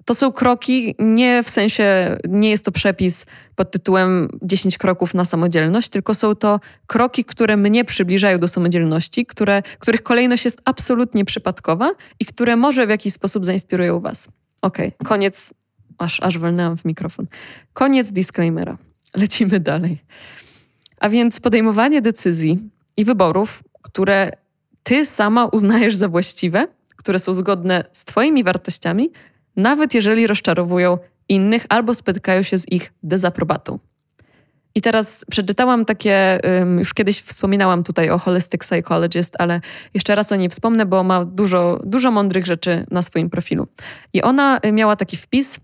[0.04, 5.24] To są kroki nie w sensie, nie jest to przepis pod tytułem 10 kroków na
[5.24, 11.24] samodzielność, tylko są to kroki, które mnie przybliżają do samodzielności, które, których kolejność jest absolutnie
[11.24, 14.28] przypadkowa i które może w jakiś sposób zainspirują Was.
[14.62, 15.54] Okej, okay, koniec,
[15.98, 17.26] aż, aż walnęłam w mikrofon.
[17.72, 18.78] Koniec disclaimera.
[19.16, 19.98] Lecimy dalej.
[21.00, 22.58] A więc podejmowanie decyzji
[22.96, 24.30] i wyborów, które
[24.86, 29.10] Ty sama uznajesz za właściwe, które są zgodne z Twoimi wartościami,
[29.56, 33.78] nawet jeżeli rozczarowują innych albo spotykają się z ich dezaprobatą.
[34.74, 36.40] I teraz przeczytałam takie,
[36.78, 39.60] już kiedyś wspominałam tutaj o Holistic Psychologist, ale
[39.94, 43.66] jeszcze raz o niej wspomnę, bo ma dużo, dużo mądrych rzeczy na swoim profilu.
[44.12, 45.60] I ona y, miała taki wpis,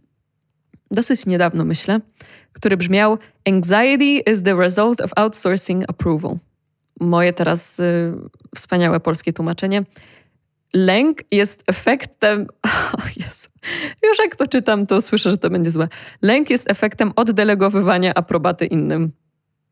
[0.91, 2.01] dosyć niedawno myślę,
[2.53, 6.39] który brzmiał: Anxiety is the result of outsourcing approval.
[7.03, 8.12] Moje teraz y,
[8.57, 9.85] wspaniałe polskie tłumaczenie.
[10.75, 12.47] Lęk jest efektem.
[12.99, 13.49] O Jezu.
[14.03, 15.88] Już jak to czytam, to słyszę, że to będzie złe.
[16.23, 19.12] Lęk jest efektem oddelegowywania aprobaty innym.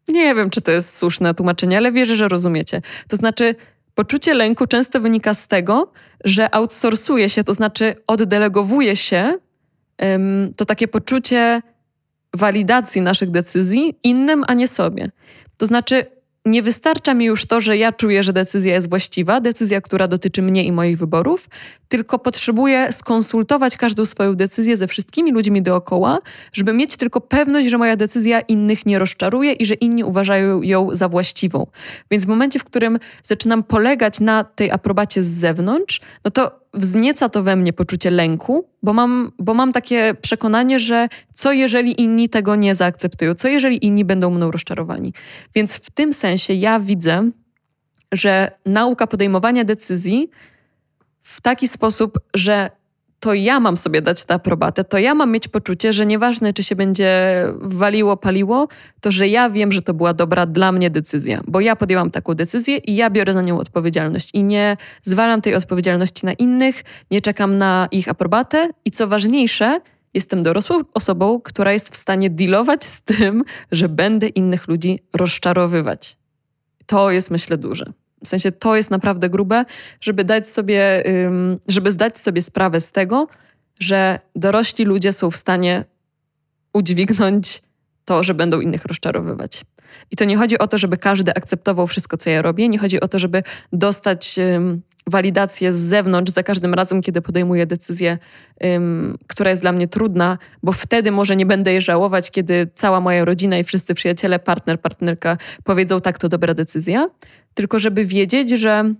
[0.08, 2.82] Nie wiem, czy to jest słuszne tłumaczenie, ale wierzę, że rozumiecie.
[3.08, 3.54] To znaczy,
[3.94, 5.92] poczucie lęku często wynika z tego,
[6.24, 9.38] że outsourcuje się, to znaczy oddelegowuje się
[10.56, 11.62] to takie poczucie
[12.34, 15.10] walidacji naszych decyzji innym, a nie sobie.
[15.56, 16.06] To znaczy,
[16.46, 20.42] nie wystarcza mi już to, że ja czuję, że decyzja jest właściwa, decyzja, która dotyczy
[20.42, 21.48] mnie i moich wyborów,
[21.88, 26.18] tylko potrzebuję skonsultować każdą swoją decyzję ze wszystkimi ludźmi dookoła,
[26.52, 30.88] żeby mieć tylko pewność, że moja decyzja innych nie rozczaruje i że inni uważają ją
[30.92, 31.66] za właściwą.
[32.10, 37.28] Więc w momencie, w którym zaczynam polegać na tej aprobacie z zewnątrz, no to wznieca
[37.28, 42.28] to we mnie poczucie lęku, bo mam, bo mam takie przekonanie, że co jeżeli inni
[42.28, 45.12] tego nie zaakceptują, co jeżeli inni będą mną rozczarowani.
[45.54, 47.30] Więc w tym sensie ja widzę,
[48.12, 50.30] że nauka podejmowania decyzji
[51.20, 52.70] w taki sposób, że
[53.20, 56.64] to ja mam sobie dać tę aprobatę, to ja mam mieć poczucie, że nieważne, czy
[56.64, 58.68] się będzie waliło, paliło,
[59.00, 62.34] to że ja wiem, że to była dobra dla mnie decyzja, bo ja podjęłam taką
[62.34, 67.20] decyzję i ja biorę za nią odpowiedzialność i nie zwalam tej odpowiedzialności na innych, nie
[67.20, 69.80] czekam na ich aprobatę i co ważniejsze,
[70.14, 76.16] jestem dorosłą osobą, która jest w stanie dealować z tym, że będę innych ludzi rozczarowywać.
[76.86, 77.92] To jest, myślę, duże.
[78.24, 79.64] W sensie to jest naprawdę grube,
[80.00, 81.04] żeby dać sobie,
[81.68, 83.28] żeby zdać sobie sprawę z tego,
[83.80, 85.84] że dorośli ludzie są w stanie
[86.72, 87.62] udźwignąć
[88.04, 89.64] to, że będą innych rozczarowywać.
[90.10, 93.00] I to nie chodzi o to, żeby każdy akceptował wszystko, co ja robię, nie chodzi
[93.00, 94.36] o to, żeby dostać
[95.06, 98.18] walidację z zewnątrz za każdym razem, kiedy podejmuję decyzję,
[99.26, 103.24] która jest dla mnie trudna, bo wtedy może nie będę jej żałować, kiedy cała moja
[103.24, 107.08] rodzina i wszyscy przyjaciele, partner, partnerka powiedzą, tak, to dobra decyzja
[107.54, 108.94] tylko żeby wiedzieć, że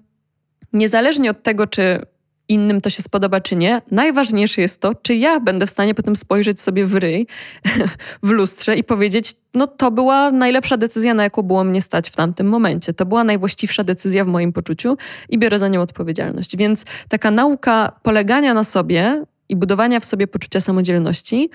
[0.73, 2.07] niezależnie od tego, czy
[2.51, 6.17] innym to się spodoba, czy nie, najważniejsze jest to, czy ja będę w stanie potem
[6.17, 7.27] spojrzeć sobie w ryj,
[8.23, 12.17] w lustrze i powiedzieć, no to była najlepsza decyzja, na jaką było mnie stać w
[12.17, 12.93] tamtym momencie.
[12.93, 14.97] To była najwłaściwsza decyzja w moim poczuciu
[15.29, 16.57] i biorę za nią odpowiedzialność.
[16.57, 21.51] Więc taka nauka polegania na sobie i budowania w sobie poczucia samodzielności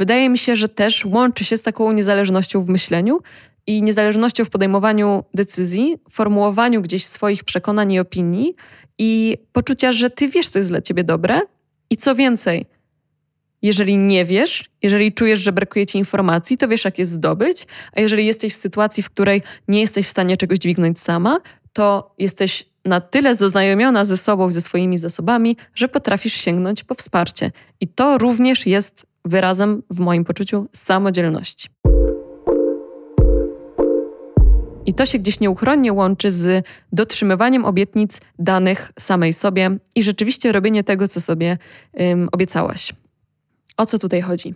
[0.00, 3.20] wydaje mi się, że też łączy się z taką niezależnością w myśleniu,
[3.66, 8.54] i niezależnością w podejmowaniu decyzji, formułowaniu gdzieś swoich przekonań i opinii
[8.98, 11.40] i poczucia, że ty wiesz, co jest dla ciebie dobre
[11.90, 12.66] i co więcej,
[13.62, 18.00] jeżeli nie wiesz, jeżeli czujesz, że brakuje ci informacji, to wiesz, jak je zdobyć, a
[18.00, 21.40] jeżeli jesteś w sytuacji, w której nie jesteś w stanie czegoś dźwignąć sama,
[21.72, 27.50] to jesteś na tyle zaznajomiona ze sobą, ze swoimi zasobami, że potrafisz sięgnąć po wsparcie.
[27.80, 31.68] I to również jest wyrazem, w moim poczuciu, samodzielności.
[34.86, 40.84] I to się gdzieś nieuchronnie łączy z dotrzymywaniem obietnic danych samej sobie i rzeczywiście robienie
[40.84, 41.58] tego, co sobie
[42.32, 42.92] obiecałaś.
[43.76, 44.54] O co tutaj chodzi?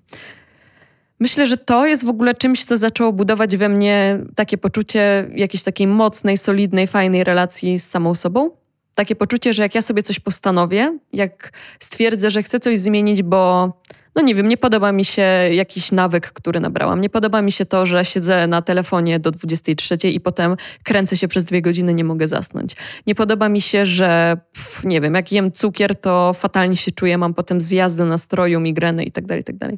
[1.21, 5.63] Myślę, że to jest w ogóle czymś, co zaczęło budować we mnie takie poczucie jakiejś
[5.63, 8.51] takiej mocnej, solidnej, fajnej relacji z samą sobą.
[8.95, 13.73] Takie poczucie, że jak ja sobie coś postanowię, jak stwierdzę, że chcę coś zmienić, bo
[14.15, 15.23] no nie wiem, nie podoba mi się
[15.53, 17.01] jakiś nawyk, który nabrałam.
[17.01, 21.29] Nie podoba mi się to, że siedzę na telefonie do 23 i potem kręcę się
[21.29, 22.77] przez dwie godziny, nie mogę zasnąć.
[23.07, 27.19] Nie podoba mi się, że pff, nie wiem, jak jem cukier, to fatalnie się czuję,
[27.19, 29.71] mam potem zjazdy nastroju, migreny i tak dalej, i tak.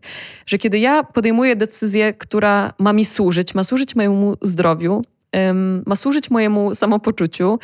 [0.47, 5.03] Że kiedy ja podejmuję decyzję, która ma mi służyć, ma służyć mojemu zdrowiu,
[5.87, 7.59] ma służyć mojemu samopoczuciu,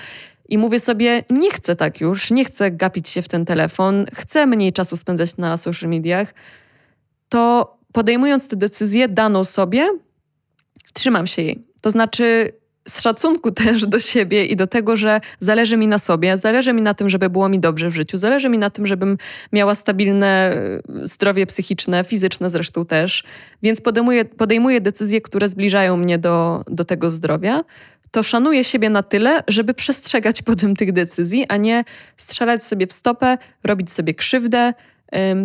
[0.52, 4.46] i mówię sobie, nie chcę tak już, nie chcę gapić się w ten telefon, chcę
[4.46, 6.34] mniej czasu spędzać na social mediach,
[7.28, 9.88] to podejmując tę decyzję daną sobie,
[10.92, 11.64] trzymam się jej.
[11.82, 12.52] To znaczy
[12.88, 16.82] z szacunku też do siebie i do tego, że zależy mi na sobie, zależy mi
[16.82, 19.18] na tym, żeby było mi dobrze w życiu, zależy mi na tym, żebym
[19.52, 23.24] miała stabilne e, zdrowie psychiczne, fizyczne zresztą też,
[23.62, 27.64] więc podejmuję, podejmuję decyzje, które zbliżają mnie do, do tego zdrowia.
[28.12, 31.84] To szanuję siebie na tyle, żeby przestrzegać potem tych decyzji, a nie
[32.16, 34.72] strzelać sobie w stopę, robić sobie krzywdę,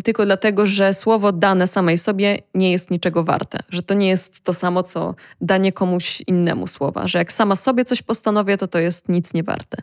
[0.04, 4.42] tylko dlatego, że słowo dane samej sobie nie jest niczego warte, że to nie jest
[4.44, 8.80] to samo, co danie komuś innemu słowa, że jak sama sobie coś postanowię, to to
[8.80, 9.78] jest nic nie warte.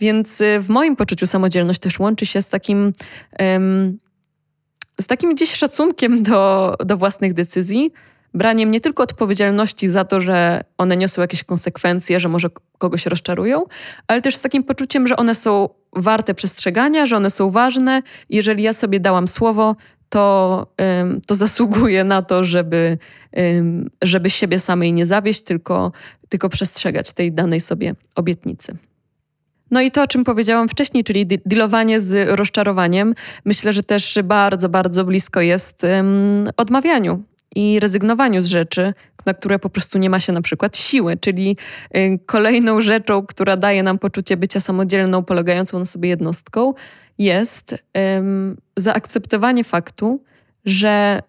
[0.00, 2.92] Więc y, w moim poczuciu samodzielność też łączy się z takim,
[5.00, 7.92] z takim gdzieś szacunkiem do, do własnych decyzji,
[8.34, 13.64] braniem nie tylko odpowiedzialności za to, że one niosą jakieś konsekwencje, że może kogoś rozczarują,
[14.06, 18.02] ale też z takim poczuciem, że one są warte przestrzegania, że one są ważne.
[18.30, 19.76] Jeżeli ja sobie dałam słowo,
[20.08, 20.66] to,
[21.26, 22.98] to zasługuje na to, żeby,
[24.02, 25.92] żeby siebie samej nie zawieść, tylko,
[26.28, 28.76] tylko przestrzegać tej danej sobie obietnicy.
[29.70, 33.14] No i to, o czym powiedziałam wcześniej, czyli dealowanie z rozczarowaniem,
[33.44, 35.82] myślę, że też bardzo, bardzo blisko jest
[36.56, 37.22] odmawianiu
[37.56, 38.94] i rezygnowaniu z rzeczy,
[39.26, 41.16] na które po prostu nie ma się na przykład siły.
[41.16, 41.56] Czyli
[41.96, 46.74] y, kolejną rzeczą, która daje nam poczucie bycia samodzielną, polegającą na sobie jednostką,
[47.18, 50.24] jest um, zaakceptowanie faktu,
[50.64, 51.22] że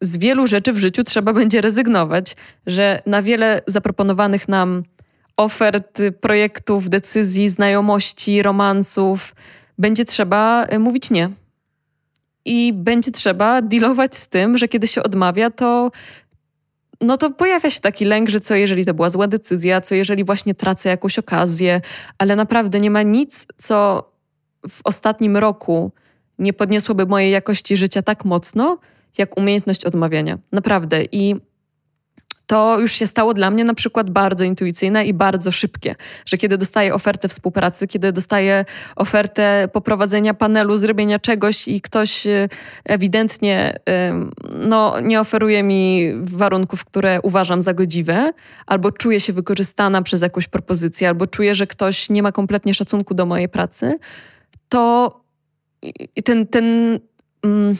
[0.00, 2.36] z wielu rzeczy w życiu trzeba będzie rezygnować,
[2.66, 4.82] że na wiele zaproponowanych nam
[5.36, 9.34] ofert, projektów, decyzji, znajomości, romansów
[9.78, 11.30] będzie trzeba y, mówić nie
[12.44, 15.90] i będzie trzeba dealować z tym, że kiedy się odmawia, to
[17.00, 20.24] no to pojawia się taki lęk, że co jeżeli to była zła decyzja, co jeżeli
[20.24, 21.80] właśnie tracę jakąś okazję,
[22.18, 24.08] ale naprawdę nie ma nic, co
[24.68, 25.92] w ostatnim roku
[26.38, 28.78] nie podniosłoby mojej jakości życia tak mocno,
[29.18, 30.38] jak umiejętność odmawiania.
[30.52, 31.04] Naprawdę.
[31.12, 31.36] I
[32.46, 35.94] to już się stało dla mnie na przykład bardzo intuicyjne i bardzo szybkie,
[36.26, 38.64] że kiedy dostaję ofertę współpracy, kiedy dostaję
[38.96, 42.48] ofertę poprowadzenia panelu, zrobienia czegoś i ktoś e,
[42.84, 43.78] ewidentnie
[44.54, 48.32] no, nie oferuje mi warunków, które uważam za godziwe,
[48.66, 53.14] albo czuję się wykorzystana przez jakąś propozycję, albo czuję, że ktoś nie ma kompletnie szacunku
[53.14, 53.98] do mojej pracy,
[54.68, 55.20] to
[56.24, 56.98] ten, ten
[57.42, 57.76] mm,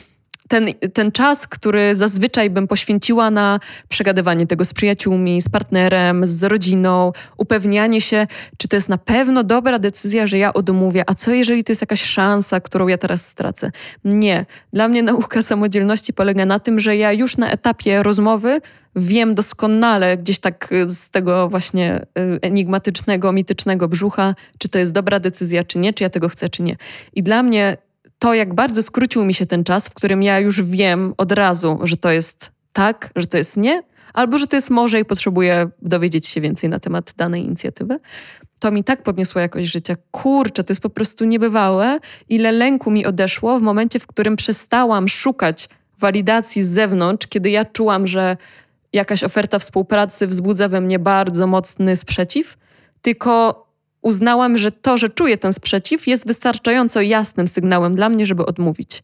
[0.48, 6.44] ten, ten czas, który zazwyczaj bym poświęciła na przegadywanie tego z przyjaciółmi, z partnerem, z
[6.44, 8.26] rodziną, upewnianie się,
[8.58, 11.82] czy to jest na pewno dobra decyzja, że ja odmówię, a co jeżeli to jest
[11.82, 13.70] jakaś szansa, którą ja teraz stracę?
[14.04, 14.46] Nie.
[14.72, 18.60] Dla mnie nauka samodzielności polega na tym, że ja już na etapie rozmowy
[18.96, 25.20] wiem doskonale, gdzieś tak z tego właśnie y, enigmatycznego, mitycznego brzucha, czy to jest dobra
[25.20, 26.76] decyzja, czy nie, czy ja tego chcę, czy nie.
[27.14, 27.76] I dla mnie
[28.24, 31.78] to, jak bardzo skrócił mi się ten czas, w którym ja już wiem od razu,
[31.82, 33.82] że to jest tak, że to jest nie,
[34.14, 38.00] albo że to jest może i potrzebuję dowiedzieć się więcej na temat danej inicjatywy,
[38.60, 39.96] to mi tak podniosło jakość życia.
[40.10, 41.98] Kurczę, to jest po prostu niebywałe,
[42.28, 45.68] ile lęku mi odeszło w momencie, w którym przestałam szukać
[45.98, 48.36] walidacji z zewnątrz, kiedy ja czułam, że
[48.92, 52.56] jakaś oferta współpracy wzbudza we mnie bardzo mocny sprzeciw,
[53.02, 53.63] tylko
[54.04, 59.02] uznałam, że to, że czuję ten sprzeciw, jest wystarczająco jasnym sygnałem dla mnie, żeby odmówić.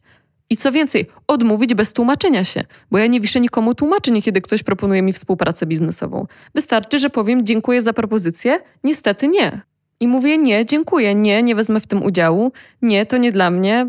[0.49, 4.63] I co więcej, odmówić bez tłumaczenia się, bo ja nie wiszę nikomu tłumaczeń, kiedy ktoś
[4.63, 6.27] proponuje mi współpracę biznesową.
[6.55, 9.61] Wystarczy, że powiem dziękuję za propozycję, niestety nie.
[9.99, 13.87] I mówię nie, dziękuję, nie, nie wezmę w tym udziału, nie, to nie dla mnie,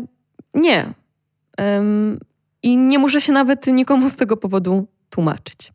[0.53, 0.93] nie.
[2.63, 5.71] I nie muszę się nawet nikomu z tego powodu tłumaczyć.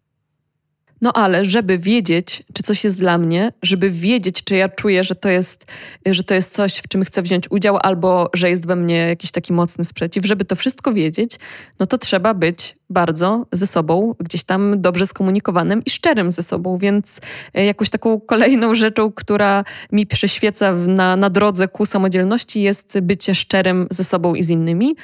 [1.00, 5.14] No ale żeby wiedzieć, czy coś jest dla mnie, żeby wiedzieć, czy ja czuję, że
[5.14, 5.66] to jest,
[6.06, 9.30] że to jest coś, w czym chcę wziąć udział, albo że jest we mnie jakiś
[9.30, 11.38] taki mocny sprzeciw, żeby to wszystko wiedzieć,
[11.80, 16.78] no to trzeba być bardzo ze sobą, gdzieś tam dobrze skomunikowanym i szczerym ze sobą,
[16.78, 17.20] więc
[17.54, 23.34] e, jakąś taką kolejną rzeczą, która mi przyświeca na, na drodze ku samodzielności jest bycie
[23.34, 24.96] szczerym ze sobą i z innymi.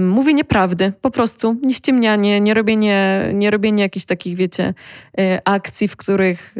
[0.00, 4.74] Mówienie prawdy, po prostu, nie ściemnianie, nie robienie, nie robienie jakichś takich, wiecie,
[5.18, 6.54] e, akcji, w których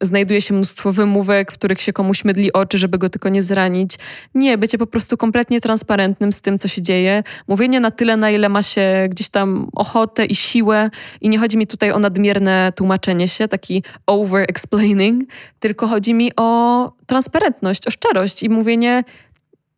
[0.00, 3.98] znajduje się mnóstwo wymówek, w których się komuś mydli oczy, żeby go tylko nie zranić.
[4.34, 7.22] Nie, bycie po prostu kompletnie transparentnym z tym, co się dzieje.
[7.48, 10.90] Mówienie na tyle, na ile ma się gdzieś tam ochotę i siłę.
[11.20, 15.20] I nie chodzi mi tutaj o nadmierne tłumaczenie się, taki over-explaining,
[15.60, 19.04] tylko chodzi mi o transparentność, o szczerość i mówienie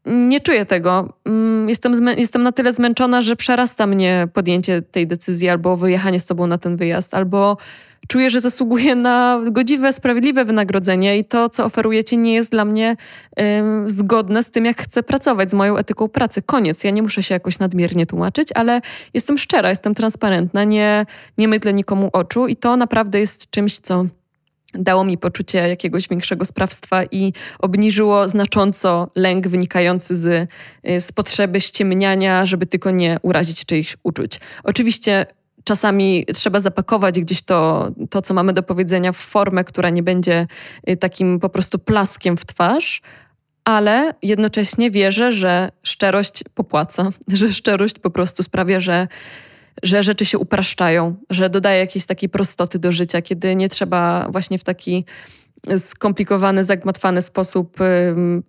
[0.06, 1.12] nie czuję tego.
[1.24, 6.24] Mm, jestem, jestem na tyle zmęczona, że przerasta mnie podjęcie tej decyzji albo wyjechanie z
[6.24, 7.56] tobą na ten wyjazd, albo
[8.08, 12.96] czuję, że zasługuję na godziwe, sprawiedliwe wynagrodzenie i to, co oferujecie, nie jest dla mnie
[13.40, 13.42] y,
[13.86, 16.42] zgodne z tym, jak chcę pracować, z moją etyką pracy.
[16.42, 16.84] Koniec.
[16.84, 18.80] Ja nie muszę się jakoś nadmiernie tłumaczyć, ale
[19.14, 21.06] jestem szczera, jestem transparentna, nie,
[21.38, 24.04] nie mydlę nikomu oczu i to naprawdę jest czymś, co
[24.74, 30.48] dało mi poczucie jakiegoś większego sprawstwa i obniżyło znacząco lęk wynikający z,
[30.88, 34.40] y, z potrzeby ściemniania, żeby tylko nie urazić czyichś uczuć.
[34.64, 35.26] Oczywiście
[35.64, 40.46] czasami trzeba zapakować gdzieś to, to, co mamy do powiedzenia w formę, która nie będzie
[40.88, 43.02] y, takim po prostu plaskiem w twarz,
[43.64, 49.08] ale jednocześnie wierzę, że szczerość popłaca, że szczerość po prostu sprawia, że
[49.82, 54.58] że rzeczy się upraszczają, że dodaje jakiejś takiej prostoty do życia, kiedy nie trzeba właśnie
[54.58, 55.04] w taki
[55.78, 57.76] skomplikowany, zagmatwany sposób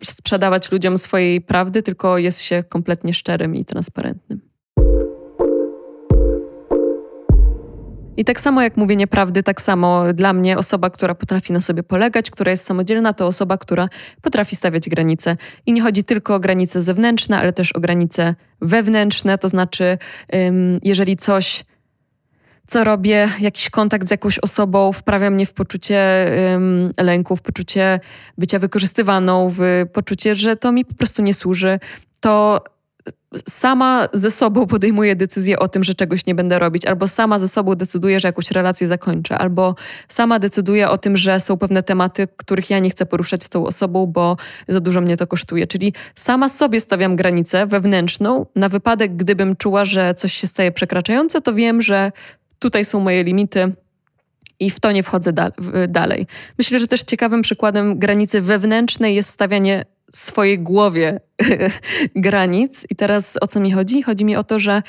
[0.03, 4.52] sprzedawać ludziom swojej prawdy, tylko jest się kompletnie szczerym i transparentnym.
[8.17, 11.83] I tak samo jak mówienie prawdy, tak samo dla mnie osoba, która potrafi na sobie
[11.83, 13.89] polegać, która jest samodzielna, to osoba, która
[14.21, 15.37] potrafi stawiać granice.
[15.65, 19.97] I nie chodzi tylko o granice zewnętrzne, ale też o granice wewnętrzne, to znaczy,
[20.83, 21.65] jeżeli coś
[22.67, 27.99] co robię, jakiś kontakt z jakąś osobą wprawia mnie w poczucie um, lęku, w poczucie
[28.37, 31.79] bycia wykorzystywaną, w poczucie, że to mi po prostu nie służy,
[32.19, 32.63] to
[33.49, 37.47] sama ze sobą podejmuję decyzję o tym, że czegoś nie będę robić, albo sama ze
[37.47, 39.75] sobą decyduję, że jakąś relację zakończę, albo
[40.07, 43.65] sama decyduję o tym, że są pewne tematy, których ja nie chcę poruszać z tą
[43.65, 44.37] osobą, bo
[44.67, 45.67] za dużo mnie to kosztuje.
[45.67, 51.41] Czyli sama sobie stawiam granicę wewnętrzną na wypadek, gdybym czuła, że coś się staje przekraczające,
[51.41, 52.11] to wiem, że
[52.59, 53.73] tutaj są moje limity,
[54.59, 55.51] i w to nie wchodzę da
[55.87, 56.27] dalej.
[56.57, 59.85] Myślę, że też ciekawym przykładem granicy wewnętrznej jest stawianie
[60.15, 61.19] swojej głowie
[62.15, 62.85] granic.
[62.89, 64.01] I teraz o co mi chodzi?
[64.01, 64.81] Chodzi mi o to, że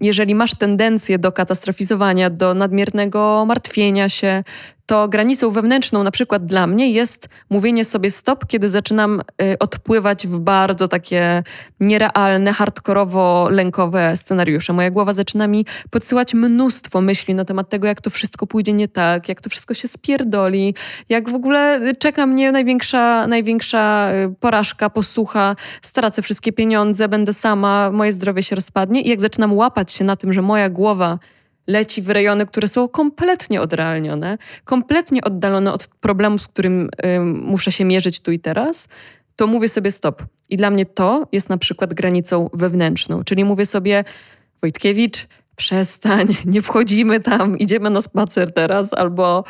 [0.00, 4.42] jeżeli masz tendencję do katastrofizowania, do nadmiernego martwienia się,
[4.90, 10.26] to granicą wewnętrzną, na przykład dla mnie, jest mówienie sobie stop, kiedy zaczynam y, odpływać
[10.26, 11.42] w bardzo takie
[11.80, 14.72] nierealne, hardkorowo-lękowe scenariusze.
[14.72, 18.88] Moja głowa zaczyna mi podsyłać mnóstwo myśli na temat tego, jak to wszystko pójdzie nie
[18.88, 20.74] tak, jak to wszystko się spierdoli,
[21.08, 27.90] jak w ogóle czeka mnie największa, największa y, porażka, posłucha, stracę wszystkie pieniądze, będę sama,
[27.90, 29.02] moje zdrowie się rozpadnie.
[29.02, 31.18] I jak zaczynam łapać się na tym, że moja głowa
[31.66, 37.72] leci w rejony, które są kompletnie odrealnione, kompletnie oddalone od problemu, z którym y, muszę
[37.72, 38.88] się mierzyć tu i teraz,
[39.36, 40.22] to mówię sobie stop.
[40.50, 43.24] I dla mnie to jest na przykład granicą wewnętrzną.
[43.24, 44.04] Czyli mówię sobie,
[44.62, 45.26] Wojtkiewicz,
[45.56, 49.44] przestań, nie wchodzimy tam, idziemy na spacer teraz, albo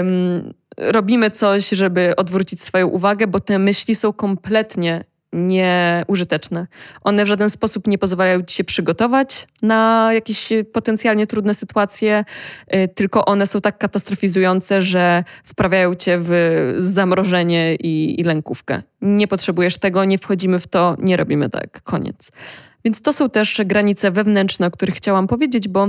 [0.00, 6.66] ym, robimy coś, żeby odwrócić swoją uwagę, bo te myśli są kompletnie nieużyteczne.
[7.02, 12.24] One w żaden sposób nie pozwalają ci się przygotować na jakieś potencjalnie trudne sytuacje,
[12.74, 16.32] y, tylko one są tak katastrofizujące, że wprawiają cię w
[16.78, 18.82] zamrożenie i, i lękówkę.
[19.02, 21.82] Nie potrzebujesz tego, nie wchodzimy w to, nie robimy tak.
[21.82, 22.32] Koniec.
[22.84, 25.88] Więc to są też granice wewnętrzne, o których chciałam powiedzieć, bo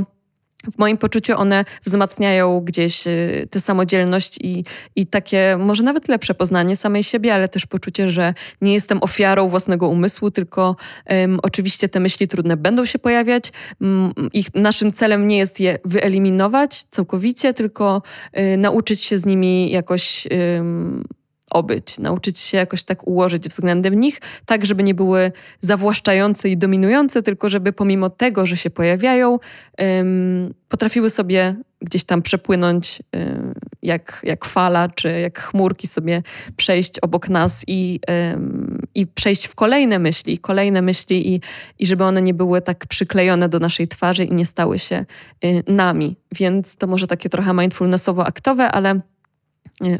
[0.73, 4.63] w moim poczuciu one wzmacniają gdzieś y, tę samodzielność i,
[4.95, 9.49] i takie może nawet lepsze poznanie samej siebie, ale też poczucie, że nie jestem ofiarą
[9.49, 10.75] własnego umysłu, tylko
[11.09, 13.51] um, oczywiście te myśli trudne będą się pojawiać.
[13.81, 18.01] Um, ich naszym celem nie jest je wyeliminować całkowicie, tylko
[18.37, 20.27] y, nauczyć się z nimi jakoś
[21.49, 27.21] obyć, nauczyć się jakoś tak ułożyć względem nich, tak żeby nie były zawłaszczające i dominujące,
[27.21, 29.39] tylko żeby pomimo tego, że się pojawiają,
[29.79, 36.23] um, potrafiły sobie gdzieś tam przepłynąć um, jak, jak fala, czy jak chmurki sobie
[36.57, 41.41] przejść obok nas i, um, i przejść w kolejne myśli, kolejne myśli i,
[41.79, 45.05] i żeby one nie były tak przyklejone do naszej twarzy i nie stały się
[45.45, 46.15] y, nami.
[46.35, 49.01] Więc to może takie trochę mindfulnessowo-aktowe, ale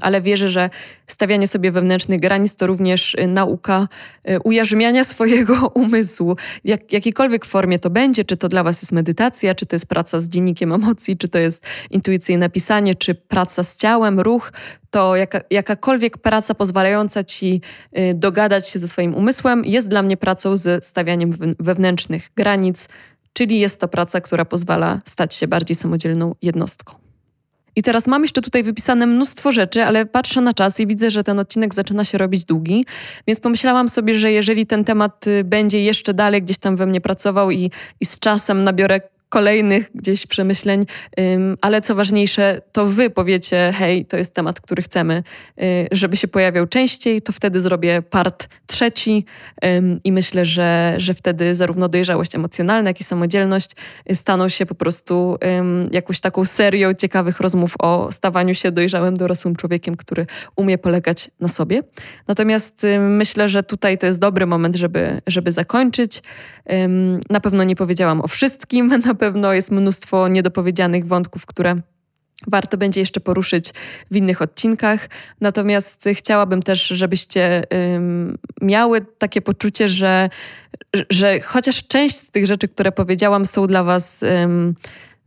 [0.02, 0.70] ale wierzę, że
[1.08, 3.88] stawianie sobie wewnętrznych granic to również y, nauka
[4.30, 6.36] y, ujarzmiania swojego umysłu.
[6.36, 9.86] W jak, jakiejkolwiek formie to będzie, czy to dla Was jest medytacja, czy to jest
[9.86, 14.52] praca z dziennikiem emocji, czy to jest intuicyjne pisanie, czy praca z ciałem, ruch,
[14.92, 17.62] to jaka, jakakolwiek praca pozwalająca Ci
[17.98, 22.90] y, dogadać się ze swoim umysłem jest dla mnie pracą ze stawianiem wewnętrznych granic,
[23.34, 27.09] czyli jest to praca, która pozwala stać się bardziej samodzielną jednostką.
[27.80, 31.24] I teraz mam jeszcze tutaj wypisane mnóstwo rzeczy, ale patrzę na czas i widzę, że
[31.24, 32.86] ten odcinek zaczyna się robić długi,
[33.28, 37.02] więc pomyślałam sobie, że jeżeli ten temat y, będzie jeszcze dalej gdzieś tam we mnie
[37.02, 40.86] pracował i, i z czasem nabiorę kolejnych gdzieś przemyśleń,
[41.62, 45.24] ale co ważniejsze, to wy powiecie, hej, to jest temat, który chcemy,
[45.62, 49.26] y, żeby się pojawiał częściej, to wtedy zrobię part trzeci
[50.04, 53.72] i myślę, że, że wtedy zarówno dojrzałość emocjonalna, jak i samodzielność
[54.14, 55.38] staną się po prostu
[55.92, 60.26] jakąś taką serią ciekawych rozmów o stawaniu się dojrzałym, dorosłym człowiekiem, który
[60.56, 61.84] umie polegać na sobie.
[62.28, 66.22] Natomiast myślę, że tutaj to jest dobry moment, żeby, żeby zakończyć.
[67.30, 71.76] Na pewno nie powiedziałam o wszystkim, na pewno jest mnóstwo niedopowiedzianych wątków, które
[72.48, 73.72] warto będzie jeszcze poruszyć
[74.12, 75.10] w innych odcinkach.
[75.42, 80.30] Natomiast chciałabym też, żebyście um, miały takie poczucie, że,
[81.10, 84.24] że chociaż część z tych rzeczy, które powiedziałam, są dla Was.
[84.24, 84.76] Um,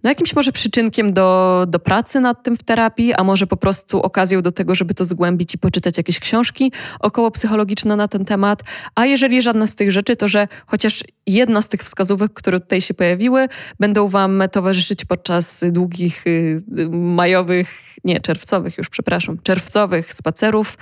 [0.04, 4.02] no jakimś może przyczynkiem do, do pracy nad tym w terapii, a może po prostu
[4.02, 8.62] okazją do tego, żeby to zgłębić i poczytać jakieś książki około psychologiczne na ten temat.
[8.94, 12.80] A jeżeli żadna z tych rzeczy, to że chociaż jedna z tych wskazówek, które tutaj
[12.80, 13.48] się pojawiły,
[13.80, 16.58] będą Wam towarzyszyć podczas długich y,
[16.90, 17.68] majowych,
[18.04, 20.78] nie, czerwcowych już, przepraszam, czerwcowych spacerów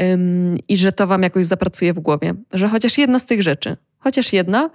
[0.00, 2.34] ym, i że to Wam jakoś zapracuje w głowie.
[2.52, 4.70] Że chociaż jedna z tych rzeczy, chociaż jedna,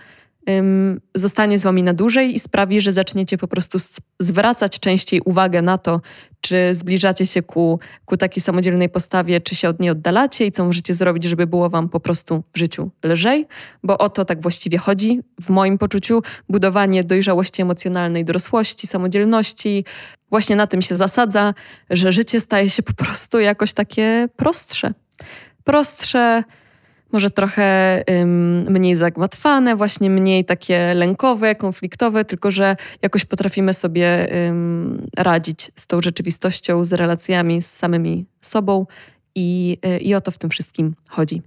[1.15, 3.77] zostanie z wami na dłużej i sprawi, że zaczniecie po prostu
[4.19, 6.01] zwracać częściej uwagę na to,
[6.41, 10.65] czy zbliżacie się ku, ku takiej samodzielnej postawie, czy się od niej oddalacie i co
[10.65, 13.47] możecie zrobić, żeby było wam po prostu w życiu lżej,
[13.83, 16.21] bo o to tak właściwie chodzi w moim poczuciu.
[16.49, 19.85] Budowanie dojrzałości emocjonalnej, dorosłości, samodzielności,
[20.29, 21.53] właśnie na tym się zasadza,
[21.89, 24.93] że życie staje się po prostu jakoś takie prostsze.
[25.63, 26.43] Prostsze,
[27.11, 34.35] może trochę ym, mniej zagmatwane, właśnie mniej takie lękowe, konfliktowe, tylko że jakoś potrafimy sobie
[34.47, 38.85] ym, radzić z tą rzeczywistością, z relacjami z samymi sobą
[39.35, 41.41] i, y, i o to w tym wszystkim chodzi.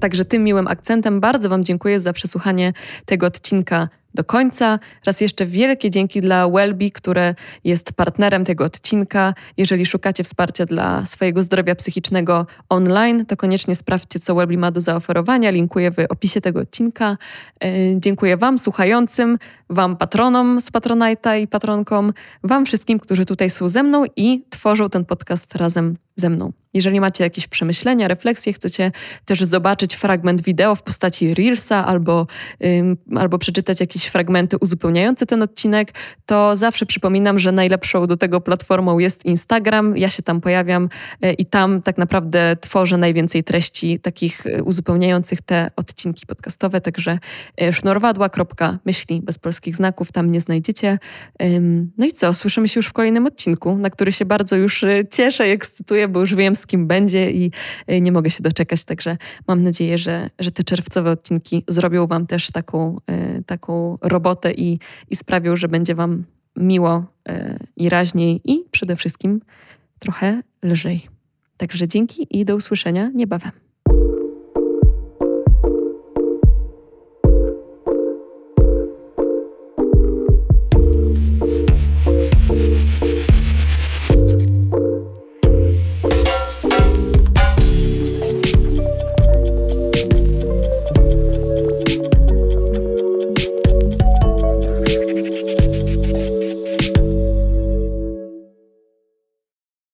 [0.00, 2.72] Także tym miłym akcentem bardzo Wam dziękuję za przesłuchanie
[3.06, 4.78] tego odcinka do końca.
[5.06, 9.34] Raz jeszcze wielkie dzięki dla Wellbe, które jest partnerem tego odcinka.
[9.56, 14.80] Jeżeli szukacie wsparcia dla swojego zdrowia psychicznego online, to koniecznie sprawdźcie, co Wellbe ma do
[14.80, 15.50] zaoferowania.
[15.50, 17.16] Linkuję w opisie tego odcinka.
[17.64, 17.68] E,
[18.00, 19.38] dziękuję Wam, słuchającym,
[19.70, 22.12] Wam patronom z Patronite'a i patronkom,
[22.44, 26.52] Wam wszystkim, którzy tutaj są ze mną i tworzą ten podcast razem ze mną.
[26.74, 28.92] Jeżeli macie jakieś przemyślenia, refleksje, chcecie
[29.24, 32.26] też zobaczyć fragment wideo w postaci Reelsa albo,
[32.64, 35.92] ym, albo przeczytać jakieś fragmenty uzupełniające ten odcinek,
[36.26, 39.96] to zawsze przypominam, że najlepszą do tego platformą jest Instagram.
[39.96, 40.88] Ja się tam pojawiam
[41.24, 47.18] y, i tam tak naprawdę tworzę najwięcej treści takich y, uzupełniających te odcinki podcastowe, także
[47.62, 50.98] y, sznurwadła.myśli bez polskich znaków, tam mnie znajdziecie.
[51.42, 54.84] Ym, no i co, słyszymy się już w kolejnym odcinku, na który się bardzo już
[55.10, 57.50] cieszę i ekscytuję, bo już wiem z kim będzie i
[57.90, 59.16] y, nie mogę się doczekać, także
[59.48, 64.78] mam nadzieję, że, że te czerwcowe odcinki zrobią Wam też taką, y, taką robotę i,
[65.10, 66.24] i sprawią, że będzie Wam
[66.56, 69.40] miło y, i raźniej i przede wszystkim
[69.98, 71.06] trochę lżej.
[71.56, 73.65] Także dzięki i do usłyszenia niebawem.